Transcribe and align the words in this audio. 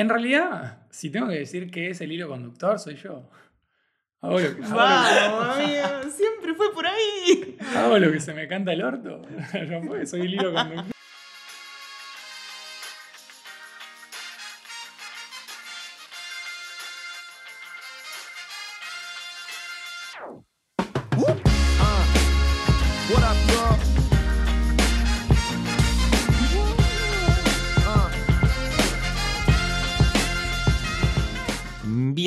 En 0.00 0.08
realidad, 0.08 0.78
si 0.88 1.10
tengo 1.10 1.28
que 1.28 1.34
decir 1.40 1.70
que 1.70 1.90
es 1.90 2.00
el 2.00 2.10
hilo 2.10 2.26
conductor, 2.26 2.78
soy 2.78 2.94
yo. 2.96 3.28
Hago 4.22 4.40
lo 4.40 4.56
que, 4.56 4.62
hago 4.64 4.70
lo 4.70 4.76
Vamos, 4.76 5.48
amigo, 5.58 6.10
siempre 6.10 6.54
fue 6.54 6.72
por 6.72 6.86
ahí. 6.86 7.56
que- 7.58 7.76
hago 7.76 7.98
lo 7.98 8.10
que 8.10 8.18
se 8.18 8.32
me 8.32 8.48
canta 8.48 8.72
el 8.72 8.82
orto. 8.82 9.20
Ya 9.52 9.82
fue, 9.86 10.06
soy 10.06 10.22
el 10.22 10.32
hilo 10.34 10.54
conductor. 10.54 10.86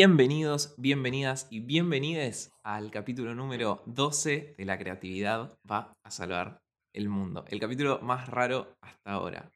Bienvenidos, 0.05 0.75
bienvenidas 0.75 1.47
y 1.49 1.61
bienvenides 1.61 2.51
al 2.61 2.91
capítulo 2.91 3.33
número 3.35 3.83
12 3.85 4.53
de 4.57 4.65
La 4.65 4.77
creatividad 4.77 5.57
va 5.71 5.95
a 6.03 6.11
salvar 6.11 6.61
el 6.91 7.07
mundo. 7.07 7.45
El 7.47 7.61
capítulo 7.61 8.01
más 8.01 8.27
raro 8.27 8.75
hasta 8.81 9.13
ahora. 9.13 9.49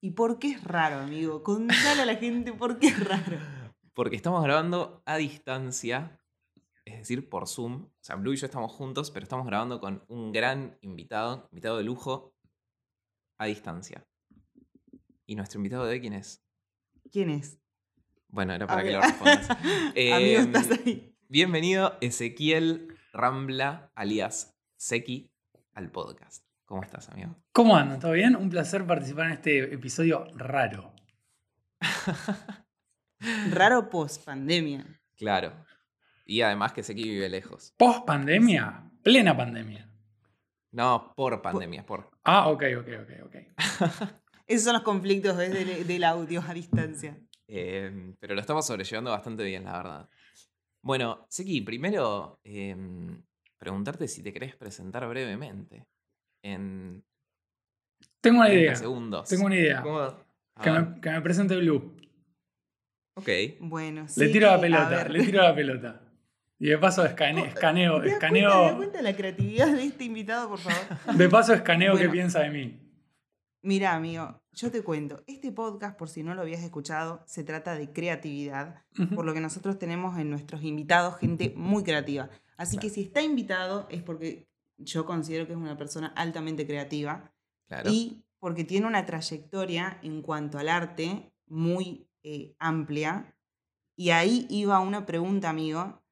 ¿Y 0.00 0.10
por 0.10 0.40
qué 0.40 0.50
es 0.50 0.64
raro, 0.64 0.96
amigo? 0.96 1.44
Contale 1.44 2.02
a 2.02 2.04
la 2.04 2.16
gente 2.16 2.52
por 2.52 2.80
qué 2.80 2.88
es 2.88 3.08
raro. 3.08 3.38
Porque 3.94 4.16
estamos 4.16 4.42
grabando 4.42 5.04
a 5.06 5.18
distancia, 5.18 6.18
es 6.84 6.98
decir, 6.98 7.28
por 7.28 7.46
Zoom. 7.46 7.84
O 7.84 7.92
sea, 8.00 8.16
Blue 8.16 8.32
y 8.32 8.36
yo 8.38 8.46
estamos 8.46 8.72
juntos, 8.72 9.12
pero 9.12 9.22
estamos 9.22 9.46
grabando 9.46 9.78
con 9.78 10.02
un 10.08 10.32
gran 10.32 10.76
invitado, 10.80 11.46
invitado 11.52 11.78
de 11.78 11.84
lujo, 11.84 12.34
a 13.38 13.46
distancia. 13.46 14.04
¿Y 15.26 15.36
nuestro 15.36 15.60
invitado 15.60 15.84
de 15.84 15.92
hoy 15.92 16.00
quién 16.00 16.14
es? 16.14 16.42
¿Quién 17.12 17.30
es? 17.30 17.61
Bueno, 18.32 18.54
era 18.54 18.66
para 18.66 18.82
que 18.82 18.92
lo 18.92 19.00
respondas. 19.02 19.50
amigo, 19.60 19.92
Em, 19.94 20.54
estás 20.56 20.70
ahí. 20.70 21.14
Bienvenido 21.28 21.98
Ezequiel 22.00 22.88
Rambla, 23.12 23.92
alias 23.94 24.58
Seki, 24.78 25.30
al 25.74 25.90
podcast. 25.90 26.42
¿Cómo 26.64 26.82
estás, 26.82 27.10
amigo? 27.10 27.36
¿Cómo 27.52 27.76
andan? 27.76 28.00
¿Todo 28.00 28.12
bien? 28.12 28.34
Un 28.34 28.48
placer 28.48 28.86
participar 28.86 29.26
en 29.26 29.32
este 29.32 29.74
episodio 29.74 30.24
raro. 30.34 30.94
Raro 33.50 33.90
post 33.90 34.24
pandemia. 34.24 34.86
Claro. 35.18 35.52
Y 36.24 36.40
además 36.40 36.72
que 36.72 36.82
Seki 36.82 37.02
vive 37.02 37.28
lejos. 37.28 37.74
Post 37.76 38.06
pandemia, 38.06 38.90
plena 39.02 39.36
pandemia. 39.36 39.90
No, 40.70 41.12
por 41.14 41.42
pandemia, 41.42 41.84
por. 41.84 42.10
Ah, 42.24 42.48
ok, 42.48 42.62
ok, 42.78 42.88
ok, 43.02 43.26
ok. 43.26 43.36
Esos 44.46 44.64
son 44.64 44.72
los 44.72 44.82
conflictos 44.84 45.36
¿ves? 45.36 45.52
del, 45.52 45.86
del 45.86 46.04
audio 46.04 46.42
a 46.48 46.54
distancia. 46.54 47.18
Eh, 47.54 48.14
pero 48.18 48.34
lo 48.34 48.40
estamos 48.40 48.66
sobrellevando 48.66 49.10
bastante 49.10 49.44
bien, 49.44 49.64
la 49.64 49.76
verdad. 49.76 50.08
Bueno, 50.82 51.26
Seki, 51.28 51.60
primero 51.60 52.40
eh, 52.44 52.74
preguntarte 53.58 54.08
si 54.08 54.22
te 54.22 54.32
querés 54.32 54.56
presentar 54.56 55.06
brevemente. 55.06 55.86
En 56.42 57.04
Tengo 58.22 58.38
una 58.38 58.46
30 58.46 58.62
idea. 58.62 58.74
segundos. 58.76 59.28
Tengo 59.28 59.44
una 59.46 59.56
idea. 59.56 59.82
Que 60.62 60.70
me, 60.70 61.00
que 61.00 61.10
me 61.10 61.20
presente 61.20 61.56
Blue. 61.56 61.94
Ok. 63.18 63.28
Bueno, 63.60 64.02
Le 64.02 64.08
sí, 64.08 64.32
tiro 64.32 64.46
la 64.46 64.54
a 64.54 64.60
pelota, 64.60 65.08
le 65.08 65.22
tiro 65.22 65.42
la 65.42 65.54
pelota. 65.54 66.00
Y 66.58 66.68
de 66.68 66.78
paso 66.78 67.04
escane- 67.04 67.48
escaneo, 67.48 68.00
¿Te 68.00 68.08
das 68.08 68.18
cuenta, 68.18 68.28
te 68.30 68.40
das 68.40 68.52
escaneo, 68.54 68.76
cuenta 68.76 68.96
de 68.98 69.04
la 69.04 69.14
creatividad 69.16 69.66
de 69.72 69.84
este 69.84 70.04
invitado, 70.04 70.48
por 70.48 70.58
favor? 70.60 71.16
de 71.16 71.28
paso 71.28 71.52
escaneo 71.52 71.96
qué 71.98 72.08
piensa 72.08 72.40
de 72.40 72.50
mí. 72.50 72.81
Mira, 73.64 73.94
amigo, 73.94 74.42
yo 74.52 74.72
te 74.72 74.82
cuento. 74.82 75.22
Este 75.26 75.52
podcast, 75.52 75.96
por 75.96 76.08
si 76.08 76.24
no 76.24 76.34
lo 76.34 76.42
habías 76.42 76.62
escuchado, 76.64 77.22
se 77.26 77.44
trata 77.44 77.76
de 77.76 77.92
creatividad. 77.92 78.82
Por 79.14 79.24
lo 79.24 79.32
que 79.34 79.40
nosotros 79.40 79.78
tenemos 79.78 80.18
en 80.18 80.30
nuestros 80.30 80.64
invitados 80.64 81.16
gente 81.18 81.52
muy 81.56 81.84
creativa. 81.84 82.28
Así 82.56 82.76
que 82.76 82.90
si 82.90 83.02
está 83.02 83.22
invitado 83.22 83.86
es 83.88 84.02
porque 84.02 84.48
yo 84.78 85.06
considero 85.06 85.46
que 85.46 85.52
es 85.52 85.58
una 85.58 85.76
persona 85.76 86.08
altamente 86.16 86.66
creativa 86.66 87.32
Claro. 87.68 87.90
y 87.90 88.24
porque 88.40 88.64
tiene 88.64 88.86
una 88.88 89.06
trayectoria 89.06 89.98
en 90.02 90.20
cuanto 90.22 90.58
al 90.58 90.68
arte 90.68 91.32
muy 91.46 92.08
eh, 92.24 92.54
amplia. 92.58 93.36
Y 93.96 94.10
ahí 94.10 94.46
iba 94.50 94.80
una 94.80 95.06
pregunta, 95.06 95.48
amigo, 95.50 96.02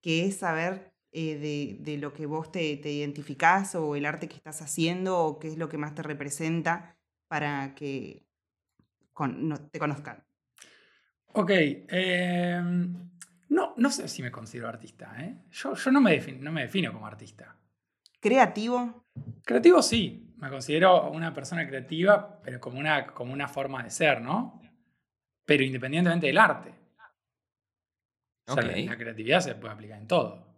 que 0.00 0.24
es 0.24 0.38
saber 0.38 0.94
eh, 1.12 1.36
de, 1.36 1.76
de 1.92 1.98
lo 1.98 2.12
que 2.14 2.26
vos 2.26 2.50
te, 2.50 2.76
te 2.78 2.90
identificás 2.90 3.74
o 3.74 3.94
el 3.94 4.06
arte 4.06 4.26
que 4.28 4.36
estás 4.36 4.62
haciendo 4.62 5.18
o 5.20 5.38
qué 5.38 5.48
es 5.48 5.58
lo 5.58 5.68
que 5.68 5.78
más 5.78 5.94
te 5.94 6.02
representa 6.02 6.93
para 7.34 7.74
que 7.74 8.22
con- 9.12 9.48
no- 9.48 9.56
te 9.68 9.80
conozcan. 9.80 10.22
Ok. 11.32 11.50
em, 11.50 13.10
no, 13.48 13.74
no 13.76 13.90
sé 13.90 14.06
si 14.06 14.22
me 14.22 14.30
considero 14.30 14.68
artista. 14.68 15.16
¿eh? 15.18 15.34
Yo, 15.50 15.74
yo 15.74 15.90
no, 15.90 16.00
me 16.00 16.12
defin- 16.16 16.38
no 16.38 16.52
me 16.52 16.62
defino 16.62 16.92
como 16.92 17.08
artista. 17.08 17.56
Creativo, 18.20 19.04
Creativo 19.44 19.82
sí. 19.82 20.32
Me 20.36 20.48
considero 20.48 21.10
una 21.10 21.34
persona 21.34 21.66
creativa, 21.66 22.40
pero 22.40 22.60
como 22.60 22.78
una, 22.78 23.06
como 23.08 23.32
una 23.32 23.48
forma 23.48 23.82
de 23.82 23.90
ser, 23.90 24.20
¿no? 24.20 24.60
Pero 25.44 25.64
independientemente 25.64 26.28
del 26.28 26.38
arte. 26.38 26.72
O 28.46 28.54
sea, 28.54 28.62
la 28.62 28.96
creatividad 28.96 29.40
se 29.40 29.56
puede 29.56 29.74
aplicar 29.74 29.98
en 29.98 30.06
todo. 30.06 30.53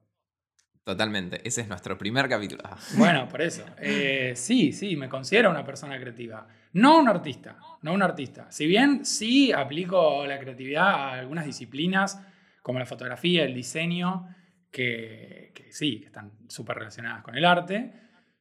Totalmente. 0.87 1.41
Ese 1.47 1.63
es 1.63 1.69
nuestro 1.69 1.99
primer 1.99 2.29
capítulo. 2.29 2.63
Ah, 2.65 2.79
Bueno, 2.97 3.29
por 3.29 3.43
eso. 3.43 3.65
Eh, 3.79 4.35
sí, 4.37 4.71
sí, 4.73 4.95
me 4.95 5.09
considero 5.09 5.51
una 5.51 5.65
persona 5.65 5.99
creativa. 5.99 6.47
No 6.75 7.01
un 7.01 7.09
artista, 7.09 7.59
no 7.83 7.93
un 7.93 8.03
artista. 8.03 8.49
Si 8.53 8.67
bien 8.69 9.05
sí 9.05 9.51
aplico 9.51 10.25
la 10.27 10.39
creatividad 10.39 10.87
a 10.89 11.13
algunas 11.15 11.45
disciplinas, 11.45 12.23
como 12.63 12.79
la 12.79 12.87
fotografía, 12.87 13.43
el 13.45 13.53
diseño, 13.53 14.29
que, 14.71 15.51
que 15.57 15.73
sí, 15.73 15.99
que 15.99 16.07
están 16.07 16.31
súper 16.49 16.77
relacionadas 16.77 17.25
con 17.25 17.37
el 17.37 17.45
arte, 17.45 17.93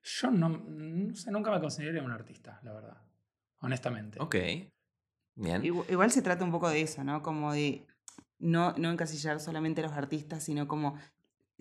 yo 0.04 0.30
no, 0.30 0.50
no 0.50 1.16
sé, 1.16 1.32
nunca 1.32 1.50
me 1.50 1.60
consideré 1.60 2.00
un 2.00 2.12
artista, 2.12 2.60
la 2.62 2.74
verdad. 2.74 2.98
Honestamente. 3.62 4.20
ok. 4.22 4.36
Bien. 5.38 5.64
Igu- 5.64 5.86
Igual 5.90 6.12
se 6.12 6.22
trata 6.22 6.46
un 6.46 6.52
poco 6.52 6.70
de 6.70 6.82
eso, 6.82 7.04
¿no? 7.04 7.24
Como 7.24 7.54
de 7.54 7.88
no, 8.38 8.74
no 8.78 8.92
encasillar 8.92 9.40
solamente 9.40 9.82
a 9.82 9.86
los 9.86 9.94
artistas, 9.94 10.44
sino 10.44 10.68
como 10.68 10.96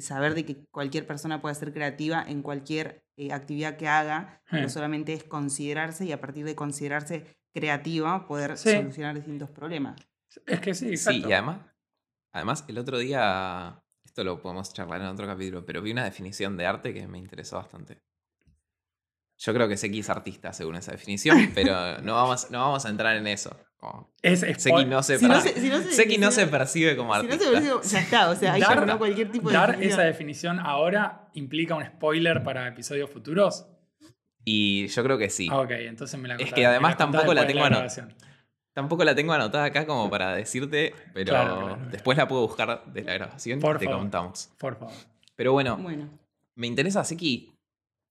saber 0.02 0.34
de 0.34 0.44
que 0.44 0.64
cualquier 0.70 1.06
persona 1.06 1.40
puede 1.40 1.54
ser 1.54 1.72
creativa 1.72 2.24
en 2.26 2.42
cualquier 2.42 3.04
eh, 3.16 3.32
actividad 3.32 3.76
que 3.76 3.88
haga, 3.88 4.42
pero 4.50 4.66
Hmm. 4.66 4.70
solamente 4.70 5.12
es 5.14 5.24
considerarse 5.24 6.04
y 6.04 6.12
a 6.12 6.20
partir 6.20 6.44
de 6.44 6.56
considerarse 6.56 7.24
creativa 7.54 8.26
poder 8.26 8.56
Sí. 8.56 8.70
solucionar 8.74 9.14
distintos 9.14 9.50
problemas. 9.50 9.96
Es 10.46 10.60
que 10.60 10.74
sí, 10.74 10.86
Sí, 10.86 10.92
exacto. 10.96 11.28
y 11.28 11.32
además, 11.32 11.66
además, 12.32 12.64
el 12.68 12.78
otro 12.78 12.98
día, 12.98 13.84
esto 14.04 14.24
lo 14.24 14.40
podemos 14.42 14.72
charlar 14.74 15.00
en 15.02 15.08
otro 15.08 15.26
capítulo, 15.26 15.64
pero 15.66 15.82
vi 15.82 15.92
una 15.92 16.04
definición 16.04 16.56
de 16.56 16.66
arte 16.66 16.94
que 16.94 17.08
me 17.08 17.18
interesó 17.18 17.56
bastante. 17.56 18.02
Yo 19.36 19.52
creo 19.52 19.68
que 19.68 19.76
Seki 19.76 19.98
es 20.00 20.10
artista 20.10 20.52
según 20.52 20.76
esa 20.76 20.92
definición, 20.92 21.50
pero 21.54 22.00
no 22.02 22.14
vamos, 22.14 22.50
no 22.50 22.60
vamos 22.60 22.84
a 22.86 22.88
entrar 22.88 23.16
en 23.16 23.26
eso. 23.26 23.56
Es, 24.22 24.42
es 24.42 24.62
Seki 24.62 24.86
no 24.86 25.02
se, 25.02 25.18
Si 25.18 25.26
no 25.28 25.38
se- 25.42 25.60
si 25.60 25.68
no 25.68 25.78
se- 25.82 25.92
Seki 25.92 26.16
no 26.16 26.30
se 26.30 26.46
no- 26.46 26.50
percibe 26.50 26.96
como 26.96 27.14
Si 27.16 27.26
no 27.26 27.32
artista. 27.34 27.44
se 27.44 27.50
percibe, 27.52 27.74
ya 27.84 27.98
está, 28.00 28.30
o 28.30 28.34
sea, 28.36 28.52
ahí 28.54 28.60
Dar- 28.62 28.70
terminó 28.76 28.96
cualquier 28.98 29.30
tipo 29.30 29.48
de 29.50 29.54
Dar 29.56 29.70
definición. 29.72 30.00
esa 30.00 30.06
definición 30.06 30.58
ahora 30.60 31.28
implica 31.34 31.74
un 31.74 31.84
spoiler 31.84 32.42
para 32.42 32.66
episodios 32.68 33.10
futuros. 33.10 33.66
Y 34.44 34.86
yo 34.88 35.02
creo 35.02 35.18
que 35.18 35.28
sí. 35.30 35.48
Ah, 35.50 35.60
ok, 35.60 35.70
entonces 35.72 36.18
me 36.18 36.28
la 36.28 36.34
Es 36.36 36.40
contás- 36.42 36.54
que 36.54 36.66
además 36.66 36.96
tampoco 36.96 37.34
la 37.34 37.46
tengo 37.46 37.62
grabación. 37.64 38.14
Tampoco 38.72 39.04
la 39.04 39.14
tengo 39.14 39.32
anotada 39.32 39.64
acá 39.66 39.86
como 39.86 40.10
para 40.10 40.34
decirte, 40.34 40.94
pero 41.12 41.30
Claro, 41.30 41.54
claro, 41.54 41.66
claro. 41.76 41.90
después 41.92 42.18
la 42.18 42.26
puedo 42.26 42.42
buscar 42.46 42.84
de 42.86 43.02
la 43.04 43.14
grabación 43.14 43.60
Por 43.60 43.76
y 43.76 43.78
te 43.80 43.84
favor. 43.84 44.00
contamos. 44.00 44.50
Por 44.58 44.76
favor. 44.78 44.94
Pero 45.36 45.52
bueno, 45.52 45.76
Bueno, 45.76 46.08
me 46.56 46.66
interesa 46.66 47.04
Seki. 47.04 47.53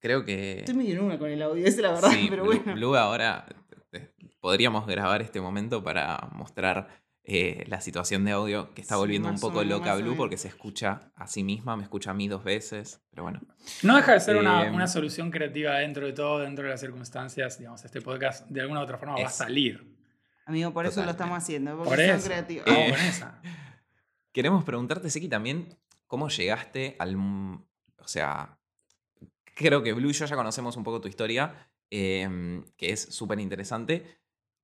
Creo 0.04 0.26
que... 0.26 0.60
estoy 0.60 0.76
medio 0.76 0.96
en 0.96 1.06
una 1.06 1.18
con 1.18 1.30
el 1.30 1.42
audio, 1.42 1.66
es 1.66 1.78
la 1.78 1.94
verdad, 1.94 2.12
Sí, 2.12 2.28
pero 2.30 2.44
Blue, 2.44 2.58
bueno. 2.58 2.74
Blue 2.76 2.96
ahora 2.98 3.46
eh, 3.94 4.10
podríamos 4.42 4.86
grabar 4.86 5.22
este 5.22 5.40
momento 5.40 5.82
para 5.82 6.28
mostrar 6.34 6.90
eh, 7.24 7.64
la 7.70 7.80
situación 7.80 8.26
de 8.26 8.32
audio 8.34 8.74
que 8.74 8.82
está 8.82 8.96
Sí, 8.96 9.00
volviendo 9.00 9.30
un 9.30 9.40
poco 9.40 9.60
menos, 9.60 9.80
loca 9.80 9.96
Blue 9.96 10.18
porque 10.18 10.36
se 10.36 10.50
escucha 10.50 11.10
a 11.16 11.26
sí 11.28 11.42
misma, 11.42 11.78
me 11.78 11.84
escucha 11.84 12.12
a 12.12 12.14
mí 12.14 12.28
dos 12.28 12.44
veces, 12.44 13.02
pero 13.12 13.24
bueno. 13.24 13.40
No 13.82 13.96
deja 13.96 14.12
de 14.12 14.20
ser 14.20 14.36
una, 14.36 14.68
Eh, 14.68 14.72
una 14.72 14.88
solución 14.88 15.32
creativa 15.32 15.76
dentro 15.76 16.06
de 16.06 16.12
todo, 16.12 16.40
dentro 16.40 16.66
de 16.66 16.72
las 16.72 16.82
circunstancias. 16.82 17.58
Digamos, 17.58 17.86
este 17.86 18.02
podcast 18.02 18.46
de 18.50 18.60
alguna 18.60 18.82
u 18.82 18.84
otra 18.84 18.98
forma 18.98 19.16
va 19.16 19.28
a 19.28 19.30
salir. 19.30 19.90
Amigo, 20.46 20.74
por 20.74 20.86
eso 20.86 21.02
lo 21.06 21.12
estamos 21.12 21.38
haciendo, 21.38 21.78
porque 21.78 21.90
Por 21.92 21.98
son 22.00 22.16
eso. 22.18 22.28
creativos. 22.28 22.68
Eh, 22.68 22.90
con 22.92 23.00
esa. 23.00 23.42
Queremos 24.34 24.66
preguntarte, 24.66 25.10
Seki, 25.10 25.30
también 25.30 25.70
cómo 26.08 26.28
llegaste 26.28 26.98
al... 27.00 27.16
O 27.16 28.08
sea, 28.08 28.60
creo 29.56 29.84
que 29.84 29.94
Blue 29.94 30.10
y 30.10 30.14
yo 30.14 30.26
ya 30.26 30.36
conocemos 30.36 30.78
un 30.78 30.84
poco 30.84 31.02
tu 31.02 31.08
historia, 31.08 31.70
em, 31.92 32.64
que 32.78 32.92
es 32.92 33.02
súper 33.02 33.40
interesante. 33.40 34.20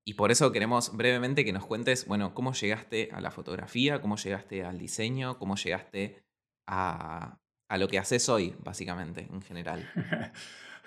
Y 0.06 0.16
por 0.16 0.32
eso 0.32 0.52
queremos 0.52 0.96
brevemente 0.96 1.46
que 1.46 1.54
nos 1.54 1.66
cuentes, 1.66 2.08
bueno, 2.08 2.34
cómo 2.34 2.54
llegaste 2.54 3.10
a 3.12 3.22
la 3.22 3.32
fotografía, 3.32 4.02
cómo 4.02 4.16
llegaste 4.16 4.64
al 4.64 4.80
diseño, 4.80 5.38
cómo 5.38 5.56
llegaste 5.56 6.24
a, 6.68 7.38
a 7.70 7.78
lo 7.78 7.88
que 7.88 8.00
haces 8.00 8.28
hoy, 8.30 8.56
básicamente, 8.60 9.28
en 9.32 9.42
general. 9.42 9.88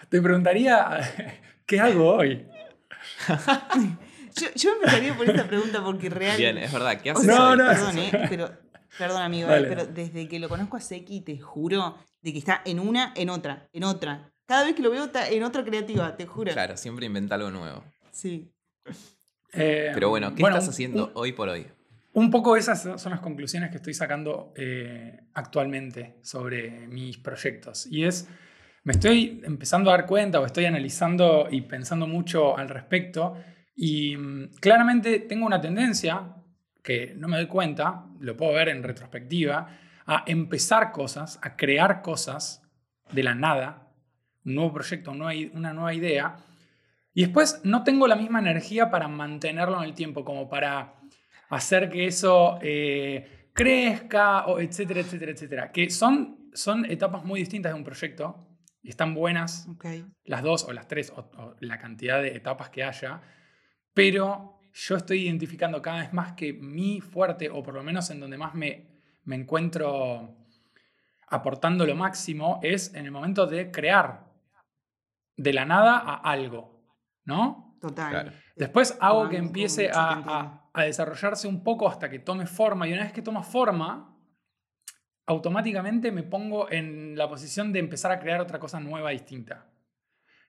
Te 0.08 0.20
preguntaría, 0.20 0.98
¿qué 1.66 1.78
hago 1.80 2.14
hoy? 2.14 2.46
Yo, 4.34 4.46
yo 4.54 4.72
empezaría 4.72 5.14
por 5.14 5.28
esta 5.28 5.46
pregunta 5.46 5.84
porque 5.84 6.08
realmente. 6.08 6.52
Bien, 6.52 6.56
es 6.64 6.72
verdad. 6.72 6.98
¿Qué 7.02 7.10
haces 7.10 7.26
No, 7.26 7.50
hoy? 7.50 7.58
no. 7.58 7.66
Perdón, 7.66 7.98
¿eh? 7.98 8.26
Pero, 8.30 8.50
perdón, 8.98 9.22
amigo, 9.22 9.48
Dale. 9.48 9.68
pero 9.68 9.86
desde 9.86 10.28
que 10.28 10.38
lo 10.38 10.48
conozco 10.48 10.76
a 10.76 10.80
Seki, 10.80 11.20
te 11.22 11.38
juro 11.38 11.96
de 12.20 12.32
que 12.32 12.38
está 12.38 12.62
en 12.64 12.78
una, 12.80 13.12
en 13.16 13.30
otra, 13.30 13.68
en 13.72 13.84
otra. 13.84 14.32
Cada 14.46 14.64
vez 14.64 14.74
que 14.74 14.82
lo 14.82 14.90
veo 14.90 15.04
está 15.04 15.28
en 15.28 15.42
otra 15.44 15.64
creativa, 15.64 16.16
te 16.16 16.26
juro. 16.26 16.52
Claro, 16.52 16.76
siempre 16.76 17.06
inventa 17.06 17.34
algo 17.36 17.50
nuevo. 17.50 17.84
Sí. 18.10 18.52
Eh, 19.52 19.90
Pero 19.94 20.08
bueno, 20.08 20.34
¿qué 20.34 20.42
estás 20.42 20.68
haciendo 20.68 21.06
un- 21.06 21.12
hoy 21.14 21.32
por 21.32 21.48
hoy? 21.48 21.66
Un 22.14 22.30
poco 22.30 22.56
esas 22.56 22.82
son 23.00 23.10
las 23.12 23.20
conclusiones 23.20 23.70
que 23.70 23.76
estoy 23.76 23.94
sacando 23.94 24.52
eh, 24.56 25.20
actualmente 25.34 26.18
sobre 26.22 26.86
mis 26.86 27.16
proyectos. 27.18 27.86
Y 27.86 28.04
es, 28.04 28.28
me 28.84 28.92
estoy 28.92 29.40
empezando 29.44 29.90
a 29.90 29.96
dar 29.96 30.06
cuenta 30.06 30.38
o 30.40 30.44
estoy 30.44 30.66
analizando 30.66 31.48
y 31.50 31.62
pensando 31.62 32.06
mucho 32.06 32.56
al 32.58 32.68
respecto. 32.68 33.34
Y 33.74 34.14
mm, 34.16 34.50
claramente 34.60 35.20
tengo 35.20 35.46
una 35.46 35.60
tendencia, 35.60 36.34
que 36.82 37.14
no 37.16 37.28
me 37.28 37.36
doy 37.36 37.46
cuenta, 37.46 38.06
lo 38.20 38.36
puedo 38.36 38.52
ver 38.52 38.68
en 38.68 38.82
retrospectiva, 38.82 39.78
a 40.06 40.24
empezar 40.26 40.92
cosas, 40.92 41.38
a 41.42 41.56
crear 41.56 42.02
cosas 42.02 42.62
de 43.12 43.22
la 43.22 43.34
nada, 43.34 43.88
un 44.44 44.56
nuevo 44.56 44.72
proyecto, 44.72 45.12
una 45.12 45.72
nueva 45.72 45.94
idea. 45.94 46.36
Y 47.14 47.22
después 47.22 47.60
no 47.64 47.84
tengo 47.84 48.08
la 48.08 48.16
misma 48.16 48.40
energía 48.40 48.90
para 48.90 49.06
mantenerlo 49.06 49.78
en 49.78 49.84
el 49.84 49.94
tiempo, 49.94 50.24
como 50.24 50.48
para 50.48 50.94
hacer 51.50 51.88
que 51.90 52.06
eso 52.06 52.58
eh, 52.62 53.50
crezca, 53.52 54.46
o 54.46 54.58
etcétera, 54.58 55.00
etcétera, 55.00 55.32
etcétera. 55.32 55.72
Que 55.72 55.90
son, 55.90 56.50
son 56.52 56.84
etapas 56.86 57.24
muy 57.24 57.40
distintas 57.40 57.72
de 57.72 57.78
un 57.78 57.84
proyecto 57.84 58.48
y 58.82 58.88
están 58.88 59.14
buenas 59.14 59.68
las 60.24 60.42
dos 60.42 60.64
o 60.64 60.72
las 60.72 60.88
tres 60.88 61.12
o, 61.14 61.20
o 61.20 61.54
la 61.60 61.78
cantidad 61.78 62.20
de 62.20 62.34
etapas 62.34 62.70
que 62.70 62.82
haya, 62.82 63.20
pero 63.94 64.61
yo 64.72 64.96
estoy 64.96 65.26
identificando 65.26 65.80
cada 65.82 66.00
vez 66.00 66.12
más 66.12 66.32
que 66.32 66.52
mi 66.52 67.00
fuerte, 67.00 67.50
o 67.50 67.62
por 67.62 67.74
lo 67.74 67.82
menos 67.82 68.10
en 68.10 68.20
donde 68.20 68.38
más 68.38 68.54
me, 68.54 68.86
me 69.24 69.36
encuentro 69.36 70.36
aportando 71.28 71.86
lo 71.86 71.94
máximo, 71.94 72.60
es 72.62 72.94
en 72.94 73.04
el 73.06 73.10
momento 73.10 73.46
de 73.46 73.70
crear 73.70 74.30
de 75.36 75.52
la 75.52 75.64
nada 75.64 75.98
a 75.98 76.14
algo, 76.16 76.84
¿no? 77.24 77.76
Total. 77.80 78.10
Claro. 78.10 78.32
Después 78.56 78.96
hago 79.00 79.28
que 79.28 79.36
empiece 79.38 79.90
a, 79.90 80.10
a- 80.12 80.70
a 80.74 80.82
desarrollarse 80.84 81.48
un 81.48 81.62
poco 81.62 81.88
hasta 81.88 82.08
que 82.08 82.18
tome 82.18 82.46
forma. 82.46 82.86
Y 82.88 82.92
una 82.92 83.02
vez 83.02 83.12
que 83.12 83.20
toma 83.22 83.42
forma, 83.42 84.16
automáticamente 85.26 86.12
me 86.12 86.22
pongo 86.22 86.70
en 86.70 87.16
la 87.16 87.28
posición 87.28 87.72
de 87.72 87.78
empezar 87.78 88.12
a 88.12 88.18
crear 88.18 88.40
otra 88.40 88.58
cosa 88.58 88.80
nueva, 88.80 89.10
distinta. 89.10 89.66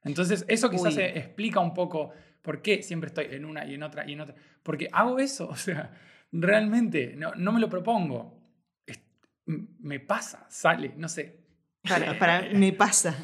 Entonces, 0.06 0.46
eso 0.48 0.70
quizás 0.70 0.98
eh, 0.98 1.18
explica 1.18 1.60
un 1.60 1.74
poco 1.74 2.12
por 2.42 2.62
qué 2.62 2.84
siempre 2.84 3.08
estoy 3.08 3.28
en 3.32 3.46
una 3.46 3.66
y 3.66 3.76
en 3.76 3.84
otra 3.84 4.08
y 4.10 4.14
en 4.14 4.22
otra. 4.22 4.36
Porque 4.64 4.90
hago 4.92 5.20
eso, 5.20 5.48
o 5.50 5.56
sea, 5.56 5.92
realmente, 6.32 7.16
no, 7.16 7.34
no 7.36 7.52
me 7.52 7.60
lo 7.60 7.70
propongo. 7.70 8.40
Es- 8.86 9.02
me 9.46 10.00
pasa, 10.00 10.46
sale, 10.50 10.94
no 10.98 11.08
sé. 11.10 11.40
Para, 11.88 12.18
para- 12.20 12.50
me 12.54 12.74
pasa. 12.74 13.16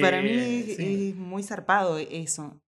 Para 0.00 0.20
mí 0.22 0.28
Eh, 0.30 0.60
es, 0.70 0.76
sí. 0.76 1.08
es 1.10 1.16
muy 1.16 1.42
zarpado 1.42 1.98
eso. 1.98 2.60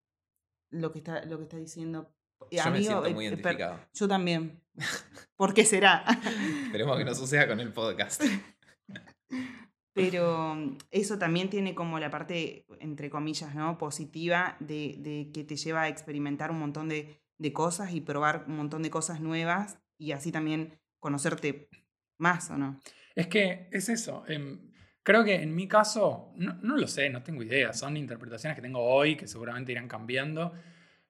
Lo 0.71 0.91
que 0.91 0.99
está, 0.99 1.25
lo 1.25 1.37
que 1.37 1.43
está 1.43 1.57
diciendo. 1.57 2.13
Eh, 2.51 2.57
Yo 2.57 2.63
me 2.65 2.77
amigo, 2.77 2.83
siento 2.91 3.05
eh, 3.07 3.13
muy 3.13 3.25
eh, 3.25 3.29
per- 3.31 3.39
identificado. 3.39 3.79
yo 3.93 4.07
también. 4.07 4.61
¿Por 5.35 5.53
qué 5.53 5.65
será? 5.65 6.05
Esperemos 6.65 6.97
que 6.97 7.05
no 7.05 7.15
suceda 7.15 7.47
con 7.47 7.59
el 7.59 7.73
podcast. 7.73 8.21
Pero 9.99 10.55
mm, 10.55 10.77
eso 10.91 11.17
también 11.17 11.49
tiene 11.49 11.75
como 11.75 11.99
la 11.99 12.09
parte, 12.09 12.65
entre 12.79 13.09
comillas, 13.09 13.55
¿no? 13.55 13.77
Positiva 13.77 14.57
de, 14.59 14.95
de 14.99 15.31
que 15.33 15.43
te 15.43 15.55
lleva 15.55 15.83
a 15.83 15.87
experimentar 15.87 16.51
un 16.51 16.59
montón 16.59 16.89
de, 16.89 17.19
de 17.37 17.53
cosas 17.53 17.93
y 17.93 18.01
probar 18.01 18.45
un 18.47 18.57
montón 18.57 18.83
de 18.83 18.89
cosas 18.89 19.21
nuevas 19.21 19.79
y 19.97 20.11
así 20.11 20.31
también 20.31 20.79
conocerte 20.99 21.69
más, 22.17 22.49
¿o 22.51 22.57
no? 22.57 22.79
Es 23.15 23.27
que 23.27 23.67
es 23.71 23.89
eso. 23.89 24.23
em, 24.27 24.71
creo 25.03 25.23
que 25.23 25.35
en 25.35 25.55
mi 25.55 25.67
caso, 25.67 26.31
no, 26.35 26.53
no 26.61 26.77
lo 26.77 26.87
sé, 26.87 27.09
no 27.09 27.23
tengo 27.23 27.43
idea. 27.43 27.73
Son 27.73 27.97
interpretaciones 27.97 28.55
que 28.55 28.61
tengo 28.61 28.79
hoy 28.81 29.15
que 29.15 29.27
seguramente 29.27 29.71
irán 29.71 29.87
cambiando. 29.87 30.53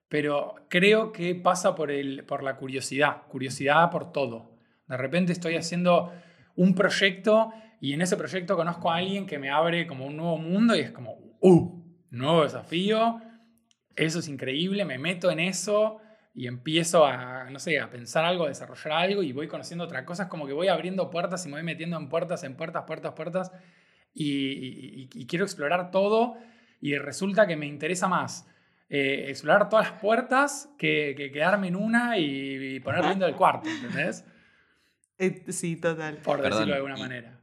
Pero 0.08 0.66
creo 0.68 1.12
que 1.12 1.36
pasa 1.36 1.74
por, 1.76 1.90
el, 1.90 2.24
por 2.24 2.42
la 2.42 2.56
curiosidad. 2.56 3.22
Curiosidad 3.28 3.90
por 3.90 4.10
todo. 4.10 4.58
De 4.88 4.96
repente 4.96 5.32
estoy 5.32 5.54
haciendo 5.54 6.12
un 6.56 6.74
proyecto 6.74 7.52
y 7.80 7.92
en 7.94 8.02
ese 8.02 8.16
proyecto 8.16 8.56
conozco 8.56 8.90
a 8.90 8.96
alguien 8.96 9.26
que 9.26 9.38
me 9.38 9.50
abre 9.50 9.86
como 9.86 10.06
un 10.06 10.16
nuevo 10.16 10.36
mundo 10.38 10.76
y 10.76 10.80
es 10.80 10.90
como, 10.90 11.12
¡uh! 11.40 11.82
Nuevo 12.10 12.42
desafío. 12.42 13.20
Eso 13.96 14.18
es 14.18 14.28
increíble. 14.28 14.84
Me 14.84 14.98
meto 14.98 15.30
en 15.30 15.40
eso 15.40 15.98
y 16.34 16.46
empiezo 16.46 17.06
a, 17.06 17.48
no 17.50 17.58
sé, 17.58 17.80
a 17.80 17.90
pensar 17.90 18.24
algo, 18.24 18.44
a 18.44 18.48
desarrollar 18.48 18.92
algo 18.92 19.22
y 19.22 19.32
voy 19.32 19.48
conociendo 19.48 19.84
otras 19.84 20.04
cosas, 20.04 20.28
como 20.28 20.46
que 20.46 20.52
voy 20.52 20.68
abriendo 20.68 21.10
puertas 21.10 21.44
y 21.44 21.48
me 21.48 21.54
voy 21.56 21.62
metiendo 21.64 21.96
en 21.96 22.08
puertas, 22.08 22.44
en 22.44 22.54
puertas, 22.56 22.84
puertas, 22.86 23.12
puertas 23.14 23.52
y, 24.14 24.28
y- 24.32 25.08
y 25.12 25.26
quiero 25.26 25.44
explorar 25.44 25.90
todo 25.90 26.36
y 26.80 26.96
resulta 26.98 27.46
que 27.46 27.56
me 27.56 27.66
interesa 27.66 28.08
más 28.08 28.46
eh, 28.88 29.26
explorar 29.28 29.68
todas 29.68 29.90
las 29.90 30.00
puertas 30.00 30.68
que, 30.78 31.14
que 31.16 31.30
quedarme 31.30 31.68
en 31.68 31.76
una 31.76 32.18
y, 32.18 32.76
y 32.76 32.80
poner 32.80 33.04
lindo 33.04 33.26
el 33.26 33.34
cuarto, 33.36 33.68
¿entendés? 33.68 34.24
Eh, 35.18 35.44
sí, 35.52 35.76
total. 35.76 36.16
Por 36.18 36.36
Perdón, 36.40 36.50
decirlo 36.52 36.72
de 36.72 36.76
alguna 36.76 36.96
y- 36.96 37.00
manera. 37.00 37.39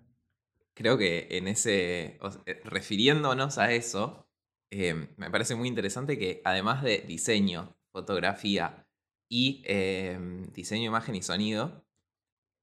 Creo 0.78 0.98
que 0.98 1.28
en 1.32 1.48
ese. 1.48 2.18
o 2.22 2.30
sea, 2.32 2.42
eh, 2.46 2.62
refiriéndonos 2.64 3.58
a 3.58 3.72
eso, 3.74 4.28
eh, 4.70 5.08
me 5.18 5.32
parece 5.32 5.56
muy 5.56 5.68
interesante 5.68 6.20
que 6.20 6.42
además 6.46 6.84
de 6.84 7.00
diseño, 7.00 7.76
fotografía 7.92 8.86
y 9.28 9.64
eh, 9.66 10.20
diseño, 10.54 10.86
imagen 10.86 11.16
y 11.16 11.24
sonido, 11.24 11.84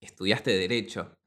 estudiaste 0.01 0.53
Derecho. 0.53 1.19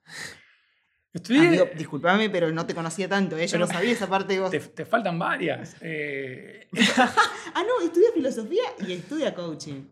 Estudié- 1.14 1.48
Amigo, 1.48 1.70
disculpame, 1.76 2.30
pero 2.30 2.52
no 2.52 2.66
te 2.66 2.74
conocía 2.76 3.10
tanto, 3.10 3.38
¿eh? 3.38 3.48
Yo 3.48 3.54
Pero- 3.54 3.66
no 3.66 3.74
sabía 3.74 3.92
esa 3.92 4.08
parte 4.08 4.34
de 4.36 4.40
vos. 4.40 4.52
te, 4.52 4.60
te 4.60 4.86
faltan 4.86 5.20
varias. 5.20 5.76
Eh, 5.82 6.68
Ah, 7.54 7.64
no, 7.68 7.84
estudia 7.86 8.10
filosofía 8.14 8.64
y 8.88 8.94
estudia 8.94 9.34
coaching. 9.34 9.86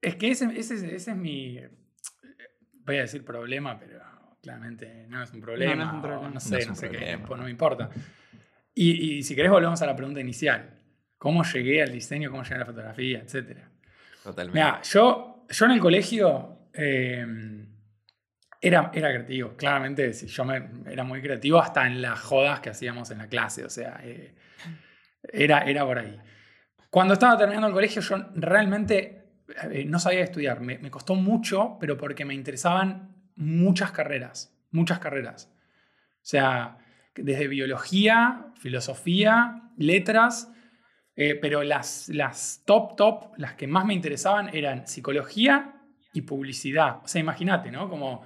es 0.00 0.16
que 0.16 0.30
ese, 0.30 0.46
ese, 0.56 0.74
es- 0.74 0.82
ese 0.82 1.10
es 1.12 1.16
mi. 1.16 1.60
Voy 2.86 2.96
a 2.96 3.02
decir 3.02 3.24
problema, 3.24 3.78
pero 3.78 4.00
claramente 4.42 5.06
no 5.08 5.22
es 5.22 5.32
un 5.32 5.40
problema. 5.40 5.74
No, 5.74 5.84
no 5.84 5.88
es 5.90 5.94
un 5.94 6.02
problema. 6.02 6.28
No 6.30 6.40
sé, 6.40 6.66
No 6.66 6.74
sé 6.74 6.88
qué, 6.90 7.18
pues 7.26 7.38
no 7.38 7.44
me 7.44 7.50
importa. 7.50 7.90
Y, 8.74 9.18
y 9.18 9.22
si 9.22 9.34
querés, 9.34 9.50
volvemos 9.50 9.80
a 9.82 9.86
la 9.86 9.96
pregunta 9.96 10.20
inicial: 10.20 10.78
¿Cómo 11.16 11.42
llegué 11.44 11.82
al 11.82 11.92
diseño, 11.92 12.30
cómo 12.30 12.42
llegué 12.42 12.54
a 12.56 12.58
la 12.58 12.66
fotografía, 12.66 13.18
etcétera? 13.20 13.68
Totalmente. 14.22 14.58
Mira, 14.58 14.82
yo, 14.82 15.46
yo 15.48 15.64
en 15.66 15.70
el 15.72 15.80
colegio 15.80 16.58
eh, 16.72 17.26
era, 18.60 18.90
era 18.92 19.08
creativo. 19.12 19.56
Claramente, 19.56 20.12
sí, 20.12 20.26
yo 20.26 20.44
me- 20.44 20.68
era 20.90 21.04
muy 21.04 21.20
creativo 21.20 21.58
hasta 21.60 21.86
en 21.86 22.02
las 22.02 22.20
jodas 22.20 22.60
que 22.60 22.70
hacíamos 22.70 23.10
en 23.10 23.18
la 23.18 23.28
clase. 23.28 23.64
O 23.64 23.70
sea, 23.70 24.00
eh, 24.02 24.34
era, 25.32 25.60
era 25.62 25.84
por 25.84 25.98
ahí. 25.98 26.18
Cuando 26.90 27.14
estaba 27.14 27.36
terminando 27.36 27.68
el 27.68 27.72
colegio, 27.74 28.00
yo 28.02 28.16
realmente 28.34 29.24
eh, 29.70 29.84
no 29.86 29.98
sabía 29.98 30.20
estudiar. 30.22 30.60
Me, 30.60 30.78
me 30.78 30.90
costó 30.90 31.14
mucho, 31.14 31.76
pero 31.80 31.96
porque 31.96 32.24
me 32.24 32.34
interesaban 32.34 33.16
muchas 33.38 33.92
carreras. 33.92 34.54
Muchas 34.70 34.98
carreras. 34.98 35.50
O 36.16 36.26
sea, 36.30 36.78
desde 37.14 37.48
biología, 37.48 38.46
filosofía, 38.56 39.62
letras. 39.78 40.52
Eh, 41.16 41.34
pero 41.34 41.64
las, 41.64 42.08
las 42.10 42.62
top, 42.64 42.96
top, 42.96 43.32
las 43.38 43.54
que 43.54 43.66
más 43.66 43.84
me 43.84 43.94
interesaban 43.94 44.54
eran 44.54 44.86
psicología 44.86 45.82
y 46.12 46.22
publicidad. 46.22 46.98
O 47.02 47.08
sea, 47.08 47.20
imagínate, 47.20 47.70
¿no? 47.72 47.88
Como 47.88 48.24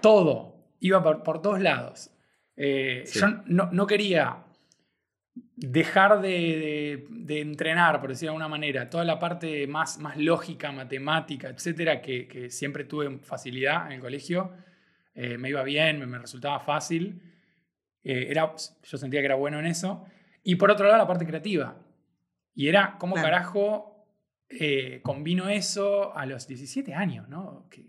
todo, 0.00 0.54
iba 0.80 1.02
por, 1.02 1.22
por 1.22 1.42
todos 1.42 1.60
lados. 1.60 2.10
Eh, 2.56 3.04
Sí. 3.06 3.18
Yo 3.18 3.28
no, 3.46 3.70
no 3.72 3.86
quería 3.86 4.44
dejar 5.56 6.20
de, 6.20 6.28
de- 6.28 7.06
de 7.10 7.40
entrenar, 7.40 8.00
por 8.00 8.10
decirlo 8.10 8.32
de 8.32 8.36
alguna 8.36 8.48
manera, 8.48 8.88
toda 8.90 9.04
la 9.04 9.18
parte 9.18 9.66
más, 9.66 9.98
más 9.98 10.16
lógica, 10.16 10.72
matemática, 10.72 11.48
etcétera, 11.48 12.00
que, 12.00 12.26
que 12.26 12.50
siempre 12.50 12.84
tuve 12.84 13.18
facilidad 13.18 13.86
en 13.86 13.92
el 13.92 14.00
colegio. 14.00 14.52
Eh, 15.14 15.36
me 15.38 15.48
iba 15.50 15.62
bien, 15.62 15.98
me, 15.98 16.06
me 16.06 16.18
resultaba 16.18 16.60
fácil. 16.60 17.20
Eh, 18.02 18.26
era, 18.30 18.54
yo 18.82 18.98
sentía 18.98 19.20
que 19.20 19.26
era 19.26 19.34
bueno 19.34 19.58
en 19.58 19.66
eso. 19.66 20.04
Y 20.42 20.54
por 20.56 20.70
otro 20.70 20.86
lado, 20.86 20.98
la 20.98 21.06
parte 21.06 21.26
creativa. 21.26 21.76
Y 22.54 22.68
era 22.68 22.96
cómo 22.98 23.14
Claro. 23.14 23.28
carajo 23.28 24.06
eh, 24.48 25.00
combino 25.02 25.48
eso 25.48 26.16
a 26.16 26.26
los 26.26 26.46
17 26.48 26.94
años, 26.94 27.28
¿no? 27.28 27.66
Que- 27.70 27.84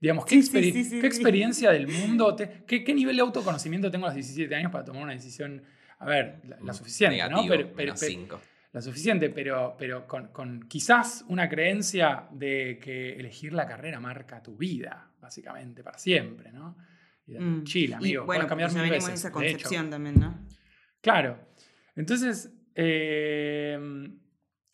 digamos, 0.00 0.24
¿qué, 0.26 0.42
Sí, 0.42 1.00
qué 1.00 1.06
experiencia 1.06 1.70
del 1.70 1.86
mundo, 1.88 2.34
te- 2.34 2.64
qué, 2.66 2.82
qué 2.84 2.92
nivel 2.92 3.14
de 3.16 3.22
autoconocimiento 3.22 3.88
tengo 3.90 4.06
a 4.06 4.08
los 4.08 4.16
17 4.16 4.52
años 4.54 4.72
para 4.72 4.84
tomar 4.84 5.02
una 5.04 5.12
decisión, 5.12 5.62
a 6.02 6.06
ver, 6.06 6.40
la, 6.48 6.58
la 6.60 6.72
suficiente, 6.72 7.18
¿no? 7.28 7.42
Pero, 7.48 7.64
pero- 7.64 7.76
menos 7.76 8.00
pero- 8.00 8.10
cinco. 8.12 8.40
la 8.72 8.80
suficiente, 8.82 9.30
pero, 9.30 9.74
pero 9.78 10.06
con, 10.06 10.28
con 10.28 10.68
quizás 10.68 11.24
una 11.28 11.48
creencia 11.48 12.26
de 12.30 12.78
que 12.82 13.14
elegir 13.14 13.52
la 13.52 13.66
carrera 13.66 14.00
marca 14.00 14.42
tu 14.42 14.56
vida, 14.56 15.10
básicamente, 15.20 15.82
para 15.82 15.98
siempre, 15.98 16.50
¿no? 16.52 16.76
Y, 17.26 17.34
Mm. 17.38 17.64
Chill, 17.64 17.90
Y 17.90 17.92
amigo, 17.92 18.24
bueno, 18.26 18.46
cambiar 18.46 18.72
mil 18.74 18.90
veces. 18.90 19.14
esa 19.14 19.28
de 19.30 19.46
hecho. 19.46 19.52
concepción 19.52 19.90
también, 19.90 20.18
¿no? 20.18 20.46
Claro. 21.00 21.38
Entonces, 21.94 22.52
eh, 22.74 23.78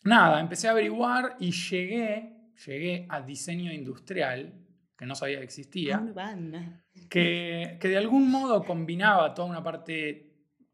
nada, 0.04 0.40
empecé 0.40 0.68
a 0.68 0.72
averiguar 0.72 1.36
y 1.40 1.50
llegué, 1.50 2.32
llegué 2.66 3.06
a 3.08 3.20
diseño 3.20 3.72
industrial, 3.72 4.54
que 4.96 5.06
no 5.06 5.14
sabía 5.14 5.38
que 5.38 5.44
existía, 5.44 5.98
banda. 5.98 6.84
que, 7.10 7.76
que 7.80 7.88
de 7.88 7.96
algún 7.98 8.30
modo 8.30 8.64
combinaba 8.64 9.34
toda 9.34 9.48
una 9.48 9.62
parte 9.62 10.27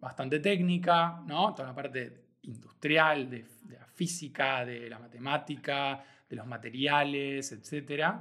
bastante 0.04 0.38
técnica, 0.40 1.22
¿no? 1.26 1.52
toda 1.54 1.64
una 1.70 1.74
parte 1.74 2.24
industrial, 2.42 3.28
de, 3.30 3.44
de 3.62 3.76
la 3.78 3.86
física, 3.86 4.64
de 4.64 4.88
la 4.88 4.98
matemática, 4.98 6.04
de 6.28 6.36
los 6.36 6.46
materiales, 6.46 7.50
etc. 7.52 8.12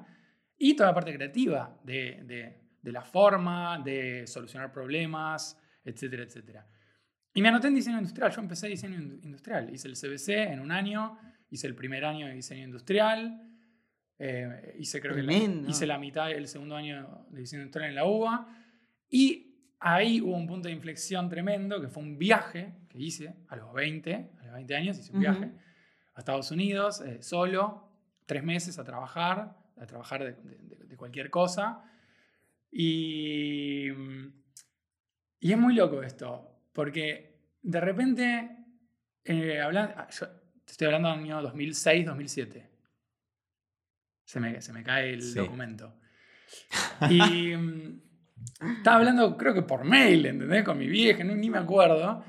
Y 0.57 0.75
toda 0.75 0.89
la 0.89 0.95
parte 0.95 1.13
creativa, 1.13 1.77
de, 1.83 2.23
de- 2.25 2.59
de 2.83 2.91
la 2.91 3.01
forma, 3.01 3.79
de 3.79 4.27
solucionar 4.27 4.69
problemas, 4.69 5.57
etcétera, 5.85 6.23
etcétera. 6.23 6.67
Y 7.33 7.41
me 7.41 7.47
anoté 7.47 7.67
en 7.69 7.75
diseño 7.75 7.97
industrial. 7.97 8.29
Yo 8.31 8.41
empecé 8.41 8.67
diseño 8.67 8.97
indu- 8.99 9.23
industrial. 9.23 9.73
Hice 9.73 9.87
el 9.87 9.95
CBC 9.95 10.51
en 10.51 10.59
un 10.59 10.69
año, 10.69 11.17
hice 11.49 11.67
el 11.67 11.75
primer 11.75 12.03
año 12.03 12.27
de 12.27 12.33
diseño 12.33 12.63
industrial, 12.65 13.41
eh, 14.19 14.75
hice 14.79 14.99
creo 15.01 15.15
que 15.15 15.23
la, 15.23 15.33
hice 15.69 15.85
la 15.87 15.97
mitad 15.97 16.27
del 16.27 16.47
segundo 16.47 16.75
año 16.75 17.25
de 17.29 17.39
diseño 17.39 17.61
industrial 17.63 17.89
en 17.91 17.95
la 17.95 18.05
UBA. 18.05 18.47
Y 19.09 19.52
ahí 19.85 20.21
hubo 20.21 20.35
un 20.35 20.47
punto 20.47 20.67
de 20.69 20.73
inflexión 20.73 21.29
tremendo, 21.29 21.79
que 21.81 21.87
fue 21.89 22.01
un 22.03 22.17
viaje 22.17 22.73
que 22.89 22.99
hice 22.99 23.35
a 23.49 23.55
los 23.55 23.73
20, 23.73 24.31
a 24.39 24.43
los 24.45 24.53
20 24.53 24.75
años, 24.75 24.97
hice 24.97 25.11
un 25.13 25.19
viaje 25.19 25.51
a 26.15 26.19
Estados 26.19 26.51
Unidos, 26.51 27.01
eh, 27.01 27.21
solo, 27.21 27.89
tres 28.25 28.43
meses 28.43 28.79
a 28.79 28.83
trabajar, 28.83 29.57
a 29.77 29.85
trabajar 29.85 30.23
de, 30.23 30.33
de- 30.33 30.57
de- 30.77 30.85
de 30.85 30.97
cualquier 30.97 31.29
cosa. 31.29 31.83
Y, 32.71 33.89
y 35.39 35.51
es 35.51 35.57
muy 35.57 35.73
loco 35.75 36.01
esto, 36.03 36.49
porque 36.73 37.39
de 37.61 37.79
repente, 37.79 38.57
eh, 39.25 39.61
hablan- 39.61 39.93
ah, 39.97 40.07
yo 40.09 40.27
te 40.65 40.71
estoy 40.71 40.85
hablando 40.87 41.09
del 41.09 41.19
año 41.19 41.41
2006, 41.41 42.05
2007. 42.05 42.69
Se 44.25 44.39
me, 44.39 44.61
se 44.61 44.71
me 44.73 44.83
cae 44.83 45.13
el 45.13 45.21
Sí. 45.21 45.37
documento. 45.39 45.95
Y 47.09 47.55
mm, 47.55 48.01
estaba 48.77 48.97
hablando, 48.97 49.37
creo 49.37 49.53
que 49.53 49.61
por 49.61 49.83
mail, 49.83 50.25
¿entendés? 50.25 50.63
Con 50.63 50.77
mi 50.77 50.87
vieja, 50.87 51.23
no- 51.23 51.35
ni 51.35 51.49
me 51.49 51.57
acuerdo. 51.59 52.23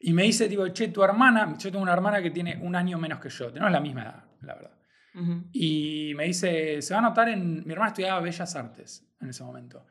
Y 0.00 0.12
me 0.12 0.22
dice, 0.24 0.48
tipo, 0.48 0.66
che, 0.68 0.88
tu 0.88 1.02
hermana, 1.02 1.54
yo 1.58 1.70
tengo 1.70 1.82
una 1.82 1.92
hermana 1.92 2.22
que 2.22 2.30
tiene 2.30 2.58
un 2.62 2.74
año 2.74 2.98
menos 2.98 3.20
que 3.20 3.28
yo, 3.28 3.48
tenemos 3.52 3.70
la 3.70 3.80
misma 3.80 4.02
edad, 4.02 4.24
la 4.42 4.54
verdad. 4.54 4.76
Y 5.52 6.12
me 6.16 6.24
dice, 6.24 6.80
se 6.80 6.94
va 6.94 7.00
a 7.00 7.04
anotar 7.06 7.28
en... 7.28 7.66
Mi 7.66 7.72
hermana 7.72 7.88
estudiaba 7.88 8.20
Bellas 8.20 8.54
Artes 8.56 9.06
en 9.20 9.28
ese 9.30 9.42
momento. 9.44 9.84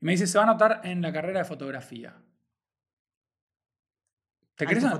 Y 0.00 0.04
me 0.06 0.12
dice, 0.12 0.26
se 0.26 0.38
va 0.38 0.44
a 0.44 0.48
anotar 0.48 0.80
en 0.84 1.02
la 1.02 1.12
carrera 1.12 1.40
de 1.40 1.44
fotografía. 1.44 2.16
¿Te 4.56 4.64
Alto 4.64 4.68
querés, 4.68 4.84
an-. 4.84 4.90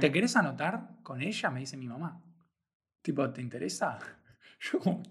¿Te 0.00 0.12
querés 0.12 0.36
anotar 0.36 0.88
con 1.02 1.22
ella? 1.22 1.50
Me 1.50 1.60
dice 1.60 1.76
mi 1.76 1.86
mamá. 1.88 2.22
Tipo, 3.02 3.30
¿te 3.30 3.40
interesa? 3.40 3.98
Yo 4.60 4.78
como, 4.78 5.02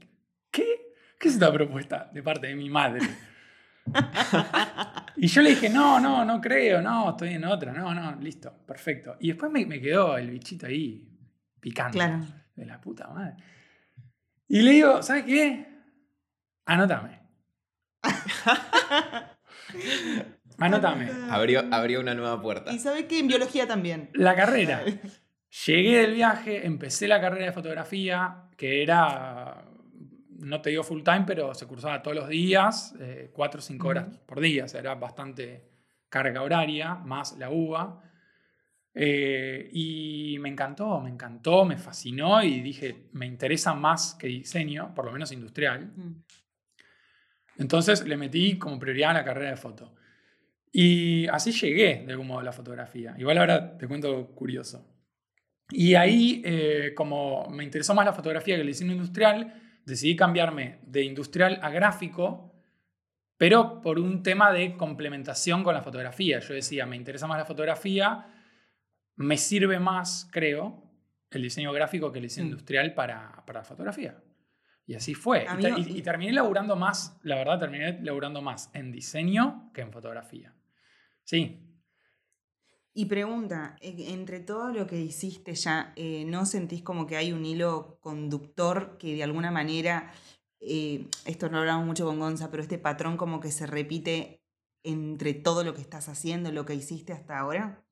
¿qué? 0.52 0.94
¿Qué 1.20 1.28
es 1.30 1.34
esta 1.36 1.52
propuesta 1.52 2.10
de 2.14 2.22
parte 2.22 2.48
de 2.48 2.56
mi 2.56 2.70
madre? 2.70 3.02
y 5.18 5.28
yo 5.28 5.42
le 5.42 5.52
dije, 5.52 5.70
no, 5.70 6.00
no, 6.00 6.26
no 6.26 6.42
creo, 6.42 6.82
no, 6.82 7.12
estoy 7.12 7.34
en 7.34 7.46
otra, 7.46 7.74
no, 7.74 7.94
no, 7.94 8.16
listo, 8.20 8.54
perfecto. 8.66 9.18
Y 9.20 9.30
después 9.30 9.52
me, 9.52 9.66
me 9.66 9.82
quedó 9.82 10.18
el 10.18 10.30
bichito 10.30 10.68
ahí 10.68 11.08
picando. 11.60 11.94
Claro. 11.94 12.20
De 12.56 12.66
la 12.66 12.80
puta 12.80 13.08
madre. 13.08 13.36
Y 14.48 14.62
le 14.62 14.72
digo, 14.72 15.02
¿sabes 15.02 15.24
qué? 15.24 15.68
Anótame. 16.66 17.20
Anótame. 20.60 21.10
Abrió, 21.30 21.64
abrió 21.72 22.00
una 22.00 22.14
nueva 22.14 22.42
puerta. 22.42 22.72
Y 22.72 22.80
sabe 22.80 23.08
que 23.08 23.20
en 23.20 23.28
biología 23.28 23.68
también. 23.68 24.10
La 24.14 24.36
carrera. 24.36 24.84
Llegué 25.66 26.00
del 26.00 26.14
viaje, 26.14 26.66
empecé 26.66 27.08
la 27.08 27.22
carrera 27.22 27.46
de 27.46 27.52
fotografía, 27.52 28.50
que 28.58 28.82
era, 28.82 29.66
no 30.44 30.62
te 30.62 30.70
digo 30.70 30.84
full 30.84 31.04
time, 31.04 31.24
pero 31.26 31.54
se 31.54 31.66
cursaba 31.68 32.02
todos 32.02 32.16
los 32.16 32.28
días, 32.28 32.96
eh, 33.00 33.32
cuatro 33.34 33.60
o 33.60 33.62
cinco 33.62 33.88
horas 33.88 34.08
Ujú. 34.08 34.26
por 34.26 34.40
día, 34.40 34.66
o 34.66 34.68
sea, 34.68 34.80
era 34.80 34.96
bastante 34.96 35.70
carga 36.10 36.42
horaria, 36.42 36.96
más 36.96 37.38
la 37.38 37.50
UBA. 37.50 38.04
Eh, 38.96 39.70
y 39.74 40.38
me 40.40 40.50
encantó, 40.50 41.02
me 41.02 41.10
encantó, 41.10 41.66
me 41.66 41.78
fascinó 41.78 42.44
y 42.44 42.62
dije, 42.62 43.08
me 43.14 43.26
interesa 43.26 43.74
más 43.74 44.14
que 44.16 44.28
diseño, 44.28 44.94
por 44.94 45.06
lo 45.06 45.12
menos 45.12 45.32
industrial. 45.32 45.92
Mm. 45.96 46.24
Entonces 47.58 48.06
le 48.06 48.18
metí 48.18 48.58
como 48.58 48.78
prioridad 48.78 49.12
a 49.12 49.14
la 49.14 49.24
carrera 49.24 49.50
de 49.50 49.58
foto. 49.58 49.96
Y 50.72 51.28
así 51.28 51.52
llegué 51.52 52.04
de 52.06 52.12
algún 52.12 52.28
modo 52.28 52.40
a 52.40 52.44
la 52.44 52.52
fotografía. 52.52 53.16
Igual 53.18 53.38
ahora 53.38 53.78
te 53.78 53.88
cuento 53.88 54.28
curioso. 54.36 54.88
Y 55.70 55.96
ahí, 55.96 56.42
eh, 56.46 56.94
como 56.96 57.50
me 57.50 57.64
interesó 57.64 57.94
más 57.96 58.06
la 58.06 58.14
fotografía 58.14 58.56
que 58.56 58.62
el 58.62 58.68
diseño 58.68 58.92
industrial, 58.92 59.63
decidí 59.86 60.16
cambiarme 60.16 60.80
de 60.84 61.04
industrial 61.04 61.60
a 61.62 61.70
gráfico, 61.70 62.54
pero 63.38 63.82
por 63.82 64.00
un 64.00 64.24
tema 64.24 64.52
de 64.54 64.78
complementación 64.78 65.64
con 65.64 65.74
la 65.74 65.82
fotografía. 65.82 66.40
Yo 66.40 66.54
decía, 66.54 66.86
me 66.86 66.96
interesa 66.96 67.28
más 67.28 67.38
la 67.38 67.46
fotografía, 67.46 68.28
me 69.16 69.38
sirve 69.38 69.80
más, 69.80 70.30
creo, 70.32 70.84
el 71.30 71.42
diseño 71.42 71.72
gráfico 71.74 72.12
que 72.12 72.20
el 72.20 72.24
diseño 72.24 72.46
Mm. 72.46 72.50
industrial 72.52 72.94
para, 72.94 73.44
para 73.46 73.60
la 73.62 73.66
fotografía. 73.66 74.22
Y 74.86 74.96
así 74.96 75.14
fue. 75.14 75.46
Y, 75.78 75.98
y 75.98 76.02
terminé 76.02 76.34
laburando 76.34 76.76
más, 76.76 77.20
la 77.24 77.36
verdad, 77.36 77.60
terminé 77.60 78.00
laburando 78.02 78.42
más 78.42 78.70
en 78.74 78.92
diseño 78.92 79.72
que 79.74 79.82
en 79.82 79.92
fotografía. 79.92 80.54
Sí. 81.24 81.73
Y 82.96 83.06
pregunta, 83.06 83.76
eh, 83.82 83.96
entre 84.10 84.40
todo 84.40 84.72
lo 84.72 84.86
que 84.86 85.00
hiciste 85.02 85.56
ya, 85.56 85.94
eh, 85.96 86.26
¿no 86.28 86.46
sentís 86.46 86.84
como 86.84 87.08
que 87.08 87.18
hay 87.18 87.32
un 87.34 87.44
hilo 87.46 87.98
conductor 88.02 88.98
que 89.00 89.16
de 89.16 89.24
alguna 89.24 89.50
manera, 89.50 90.12
eh, 90.60 91.08
esto 91.26 91.50
lo 91.50 91.58
hablamos 91.58 91.86
mucho 91.88 92.06
con 92.06 92.20
Gonza, 92.20 92.52
pero 92.52 92.62
este 92.62 92.78
patrón 92.78 93.18
como 93.18 93.40
que 93.40 93.52
se 93.52 93.66
repite 93.66 94.44
entre 94.84 95.34
todo 95.34 95.64
lo 95.64 95.74
que 95.74 95.82
estás 95.82 96.08
haciendo, 96.08 96.52
lo 96.52 96.66
que 96.66 96.76
hiciste 96.76 97.14
hasta 97.14 97.40
ahora? 97.40 97.84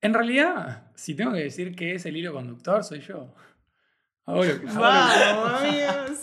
En 0.00 0.14
realidad, 0.14 0.90
si 0.96 1.14
tengo 1.14 1.32
que 1.32 1.40
decir 1.44 1.76
que 1.76 1.94
es 1.94 2.04
el 2.06 2.16
hilo 2.16 2.32
conductor, 2.32 2.82
soy 2.82 3.00
yo. 3.00 3.32
Hago 4.26 4.44
lo, 4.44 4.60
que- 4.60 4.66
hago 4.68 4.74
lo- 4.76 4.80
¡Vamos, 4.82 5.60
amigo! 5.62 6.14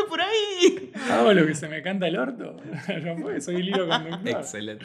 Fue 0.00 0.08
por 0.08 0.20
ahí. 0.20 0.92
hago 1.10 1.32
lo 1.32 1.46
que 1.46 1.54
se 1.54 1.68
me 1.68 1.82
canta 1.82 2.06
el 2.08 2.16
orto. 2.18 2.56
Fue, 3.22 3.40
soy 3.40 3.56
el 3.56 3.68
hilo 3.68 3.88
conductor. 3.88 4.28
Excelente. 4.28 4.84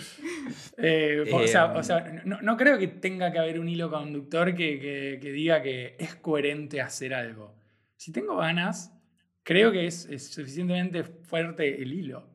Eh, 0.77 1.24
o, 1.34 1.48
sea, 1.48 1.65
Em. 1.65 1.75
o 1.77 1.84
sea, 1.84 2.22
no, 2.25 2.41
no 2.41 2.58
creo 2.58 2.77
que 2.77 2.88
tenga 2.88 3.32
que 3.32 3.39
haber 3.39 3.60
un 3.60 3.70
hilo 3.70 3.89
conductor 3.89 4.53
que, 4.55 4.79
que- 4.79 5.20
que 5.22 5.32
diga 5.32 5.62
que 5.62 5.96
es 6.00 6.15
coherente 6.15 6.82
hacer 6.82 7.13
algo. 7.13 7.55
Si 7.98 8.12
tengo 8.12 8.38
ganas, 8.38 8.91
creo 9.43 9.72
que 9.72 9.86
es, 9.88 10.05
es 10.05 10.32
suficientemente 10.34 11.03
fuerte 11.03 11.82
el 11.82 11.93
hilo. 11.93 12.29